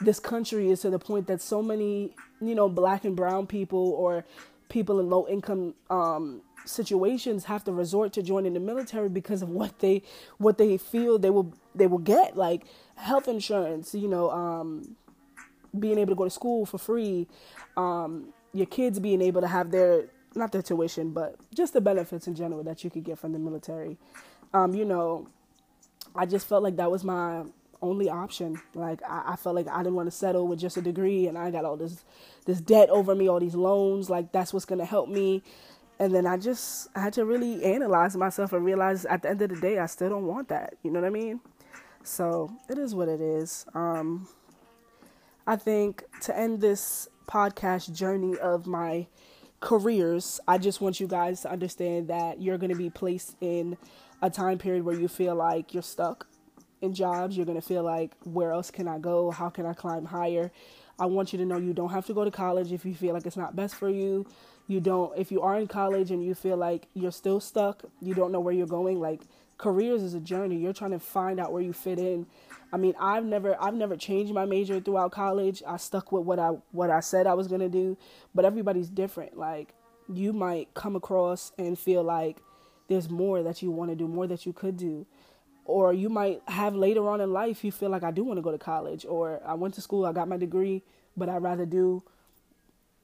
this 0.00 0.18
country 0.18 0.70
is 0.70 0.80
to 0.80 0.90
the 0.90 0.98
point 0.98 1.26
that 1.26 1.42
so 1.42 1.62
many, 1.62 2.14
you 2.40 2.54
know, 2.54 2.68
black 2.68 3.04
and 3.04 3.16
brown 3.16 3.46
people 3.46 3.90
or 3.92 4.24
people 4.68 5.00
in 5.00 5.10
low 5.10 5.26
income 5.28 5.74
um, 5.90 6.40
situations 6.64 7.44
have 7.44 7.64
to 7.64 7.72
resort 7.72 8.12
to 8.14 8.22
joining 8.22 8.54
the 8.54 8.60
military 8.60 9.08
because 9.08 9.42
of 9.42 9.48
what 9.50 9.78
they 9.80 10.02
what 10.38 10.58
they 10.58 10.76
feel 10.76 11.18
they 11.18 11.30
will 11.30 11.52
they 11.74 11.86
will 11.86 11.98
get 11.98 12.36
like 12.36 12.62
health 12.96 13.28
insurance 13.28 13.94
you 13.94 14.08
know 14.08 14.30
um, 14.30 14.96
being 15.78 15.98
able 15.98 16.10
to 16.10 16.16
go 16.16 16.24
to 16.24 16.30
school 16.30 16.64
for 16.66 16.78
free 16.78 17.26
um, 17.76 18.32
your 18.52 18.66
kids 18.66 18.98
being 18.98 19.22
able 19.22 19.40
to 19.40 19.48
have 19.48 19.70
their 19.70 20.06
not 20.34 20.52
their 20.52 20.62
tuition, 20.62 21.10
but 21.10 21.36
just 21.54 21.72
the 21.72 21.80
benefits 21.80 22.26
in 22.26 22.34
general 22.34 22.62
that 22.62 22.84
you 22.84 22.90
could 22.90 23.04
get 23.04 23.18
from 23.18 23.32
the 23.32 23.38
military. 23.38 23.98
Um, 24.54 24.74
you 24.74 24.84
know, 24.84 25.28
I 26.14 26.26
just 26.26 26.48
felt 26.48 26.62
like 26.62 26.76
that 26.76 26.90
was 26.90 27.04
my 27.04 27.44
only 27.82 28.08
option. 28.08 28.60
Like 28.74 29.00
I, 29.08 29.32
I 29.32 29.36
felt 29.36 29.56
like 29.56 29.68
I 29.68 29.78
didn't 29.78 29.94
want 29.94 30.06
to 30.06 30.16
settle 30.16 30.46
with 30.46 30.58
just 30.58 30.76
a 30.76 30.82
degree, 30.82 31.26
and 31.26 31.36
I 31.36 31.50
got 31.50 31.64
all 31.64 31.76
this 31.76 32.04
this 32.46 32.60
debt 32.60 32.88
over 32.90 33.14
me, 33.14 33.28
all 33.28 33.40
these 33.40 33.54
loans. 33.54 34.10
Like 34.10 34.32
that's 34.32 34.52
what's 34.52 34.64
gonna 34.64 34.84
help 34.84 35.08
me. 35.08 35.42
And 35.98 36.14
then 36.14 36.26
I 36.26 36.36
just 36.36 36.88
I 36.94 37.00
had 37.00 37.12
to 37.14 37.24
really 37.24 37.64
analyze 37.64 38.16
myself 38.16 38.52
and 38.52 38.64
realize 38.64 39.04
at 39.06 39.22
the 39.22 39.30
end 39.30 39.42
of 39.42 39.50
the 39.50 39.60
day, 39.60 39.78
I 39.78 39.86
still 39.86 40.08
don't 40.10 40.26
want 40.26 40.48
that. 40.48 40.74
You 40.82 40.90
know 40.90 41.00
what 41.00 41.06
I 41.06 41.10
mean? 41.10 41.40
So 42.02 42.50
it 42.68 42.78
is 42.78 42.94
what 42.94 43.08
it 43.08 43.20
is. 43.20 43.66
Um, 43.74 44.28
I 45.46 45.56
think 45.56 46.04
to 46.22 46.36
end 46.36 46.60
this 46.60 47.08
podcast 47.30 47.92
journey 47.92 48.36
of 48.38 48.66
my 48.66 49.06
careers, 49.60 50.40
I 50.48 50.58
just 50.58 50.80
want 50.80 50.98
you 50.98 51.06
guys 51.06 51.42
to 51.42 51.50
understand 51.50 52.08
that 52.08 52.40
you're 52.40 52.58
going 52.58 52.72
to 52.72 52.76
be 52.76 52.90
placed 52.90 53.36
in 53.40 53.76
a 54.20 54.28
time 54.30 54.58
period 54.58 54.84
where 54.84 54.98
you 54.98 55.06
feel 55.06 55.34
like 55.34 55.72
you're 55.72 55.82
stuck 55.82 56.26
in 56.80 56.92
jobs. 56.92 57.36
You're 57.36 57.46
going 57.46 57.60
to 57.60 57.66
feel 57.66 57.84
like, 57.84 58.12
where 58.24 58.52
else 58.52 58.70
can 58.70 58.88
I 58.88 58.98
go? 58.98 59.30
How 59.30 59.48
can 59.48 59.64
I 59.64 59.74
climb 59.74 60.06
higher? 60.06 60.50
I 60.98 61.06
want 61.06 61.32
you 61.32 61.38
to 61.38 61.44
know 61.44 61.56
you 61.56 61.72
don't 61.72 61.90
have 61.90 62.06
to 62.06 62.14
go 62.14 62.24
to 62.24 62.30
college 62.30 62.72
if 62.72 62.84
you 62.84 62.94
feel 62.94 63.14
like 63.14 63.26
it's 63.26 63.36
not 63.36 63.54
best 63.54 63.74
for 63.74 63.88
you. 63.88 64.26
You 64.66 64.80
don't, 64.80 65.16
if 65.18 65.30
you 65.30 65.40
are 65.42 65.58
in 65.58 65.66
college 65.66 66.10
and 66.10 66.24
you 66.24 66.34
feel 66.34 66.56
like 66.56 66.88
you're 66.94 67.12
still 67.12 67.40
stuck, 67.40 67.82
you 68.00 68.14
don't 68.14 68.32
know 68.32 68.40
where 68.40 68.54
you're 68.54 68.66
going, 68.66 69.00
like, 69.00 69.22
careers 69.60 70.02
is 70.02 70.14
a 70.14 70.20
journey. 70.20 70.56
You're 70.56 70.72
trying 70.72 70.92
to 70.92 70.98
find 70.98 71.38
out 71.38 71.52
where 71.52 71.62
you 71.62 71.74
fit 71.74 71.98
in. 71.98 72.26
I 72.72 72.78
mean, 72.78 72.94
I've 72.98 73.24
never 73.24 73.56
I've 73.60 73.74
never 73.74 73.96
changed 73.96 74.32
my 74.32 74.46
major 74.46 74.80
throughout 74.80 75.12
college. 75.12 75.62
I 75.66 75.76
stuck 75.76 76.10
with 76.10 76.24
what 76.24 76.38
I 76.38 76.52
what 76.72 76.90
I 76.90 77.00
said 77.00 77.26
I 77.26 77.34
was 77.34 77.46
going 77.46 77.60
to 77.60 77.68
do, 77.68 77.96
but 78.34 78.44
everybody's 78.44 78.88
different. 78.88 79.36
Like 79.36 79.74
you 80.08 80.32
might 80.32 80.72
come 80.74 80.96
across 80.96 81.52
and 81.58 81.78
feel 81.78 82.02
like 82.02 82.38
there's 82.88 83.10
more 83.10 83.42
that 83.42 83.62
you 83.62 83.70
want 83.70 83.90
to 83.90 83.96
do, 83.96 84.08
more 84.08 84.26
that 84.26 84.46
you 84.46 84.52
could 84.52 84.76
do. 84.76 85.06
Or 85.66 85.92
you 85.92 86.08
might 86.08 86.40
have 86.48 86.74
later 86.74 87.08
on 87.08 87.20
in 87.20 87.32
life 87.32 87.62
you 87.62 87.70
feel 87.70 87.90
like 87.90 88.02
I 88.02 88.10
do 88.10 88.24
want 88.24 88.38
to 88.38 88.42
go 88.42 88.50
to 88.50 88.58
college 88.58 89.04
or 89.06 89.40
I 89.44 89.54
went 89.54 89.74
to 89.74 89.80
school, 89.80 90.06
I 90.06 90.12
got 90.12 90.26
my 90.26 90.38
degree, 90.38 90.82
but 91.16 91.28
I'd 91.28 91.42
rather 91.42 91.66
do 91.66 92.02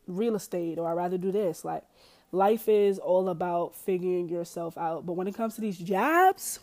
real 0.09 0.35
estate 0.35 0.79
or 0.79 0.89
I'd 0.89 0.95
rather 0.95 1.19
do 1.19 1.31
this. 1.31 1.65
Like 1.65 1.85
life 2.33 2.69
is 2.69 2.99
all 2.99 3.29
about 3.29 3.75
figuring 3.75 4.29
yourself 4.29 4.77
out. 4.77 5.07
But 5.07 5.15
when 5.15 5.29
it 5.29 5.35
comes 5.35 5.55
to 5.57 5.61
these 5.61 5.79
jobs, 5.79 6.61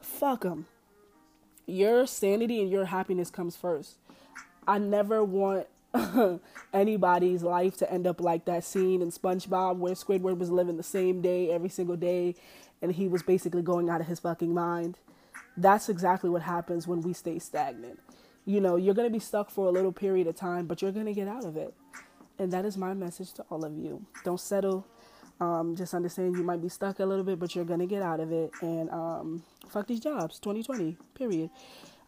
fuck 0.00 0.42
them. 0.42 0.66
Your 1.66 2.06
sanity 2.06 2.60
and 2.60 2.70
your 2.70 2.86
happiness 2.86 3.30
comes 3.30 3.56
first. 3.56 3.96
I 4.66 4.78
never 4.78 5.22
want 5.24 5.66
anybody's 6.72 7.42
life 7.42 7.76
to 7.78 7.90
end 7.92 8.06
up 8.06 8.20
like 8.20 8.44
that 8.46 8.64
scene 8.64 9.02
in 9.02 9.10
SpongeBob 9.10 9.76
where 9.76 9.94
Squidward 9.94 10.38
was 10.38 10.50
living 10.50 10.76
the 10.76 10.82
same 10.82 11.20
day 11.20 11.50
every 11.50 11.68
single 11.68 11.96
day 11.96 12.34
and 12.82 12.92
he 12.92 13.08
was 13.08 13.22
basically 13.22 13.62
going 13.62 13.88
out 13.88 14.00
of 14.00 14.06
his 14.06 14.20
fucking 14.20 14.52
mind. 14.52 14.98
That's 15.56 15.88
exactly 15.88 16.30
what 16.30 16.42
happens 16.42 16.86
when 16.86 17.02
we 17.02 17.12
stay 17.12 17.38
stagnant. 17.38 18.00
You 18.44 18.60
know, 18.60 18.76
you're 18.76 18.94
going 18.94 19.08
to 19.08 19.12
be 19.12 19.18
stuck 19.18 19.50
for 19.50 19.66
a 19.66 19.70
little 19.70 19.92
period 19.92 20.26
of 20.26 20.36
time, 20.36 20.66
but 20.66 20.80
you're 20.80 20.92
going 20.92 21.06
to 21.06 21.12
get 21.12 21.28
out 21.28 21.44
of 21.44 21.56
it. 21.56 21.74
And 22.38 22.52
that 22.52 22.64
is 22.64 22.76
my 22.76 22.94
message 22.94 23.32
to 23.34 23.44
all 23.50 23.64
of 23.64 23.76
you. 23.76 24.04
Don't 24.24 24.40
settle. 24.40 24.86
Um, 25.40 25.76
just 25.76 25.94
understand 25.94 26.36
you 26.36 26.42
might 26.42 26.60
be 26.60 26.68
stuck 26.68 26.98
a 26.98 27.04
little 27.04 27.24
bit, 27.24 27.38
but 27.38 27.54
you're 27.54 27.64
gonna 27.64 27.86
get 27.86 28.02
out 28.02 28.20
of 28.20 28.32
it. 28.32 28.52
And 28.60 28.90
um, 28.90 29.42
fuck 29.68 29.86
these 29.86 30.00
jobs. 30.00 30.38
2020. 30.38 30.96
Period. 31.14 31.50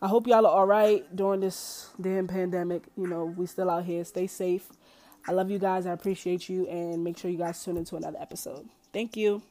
I 0.02 0.08
hope 0.08 0.26
y'all 0.26 0.46
are 0.46 0.52
all 0.52 0.66
right 0.66 1.04
during 1.14 1.40
this 1.40 1.90
damn 2.00 2.26
pandemic. 2.26 2.84
You 2.96 3.06
know, 3.06 3.24
we 3.24 3.46
still 3.46 3.70
out 3.70 3.84
here. 3.84 4.04
Stay 4.04 4.26
safe. 4.26 4.68
I 5.28 5.32
love 5.32 5.50
you 5.50 5.58
guys. 5.58 5.84
I 5.86 5.92
appreciate 5.92 6.48
you, 6.48 6.66
and 6.66 7.04
make 7.04 7.18
sure 7.18 7.30
you 7.30 7.36
guys 7.36 7.62
tune 7.62 7.76
into 7.76 7.96
another 7.96 8.18
episode. 8.18 8.68
Thank 8.92 9.16
you. 9.16 9.42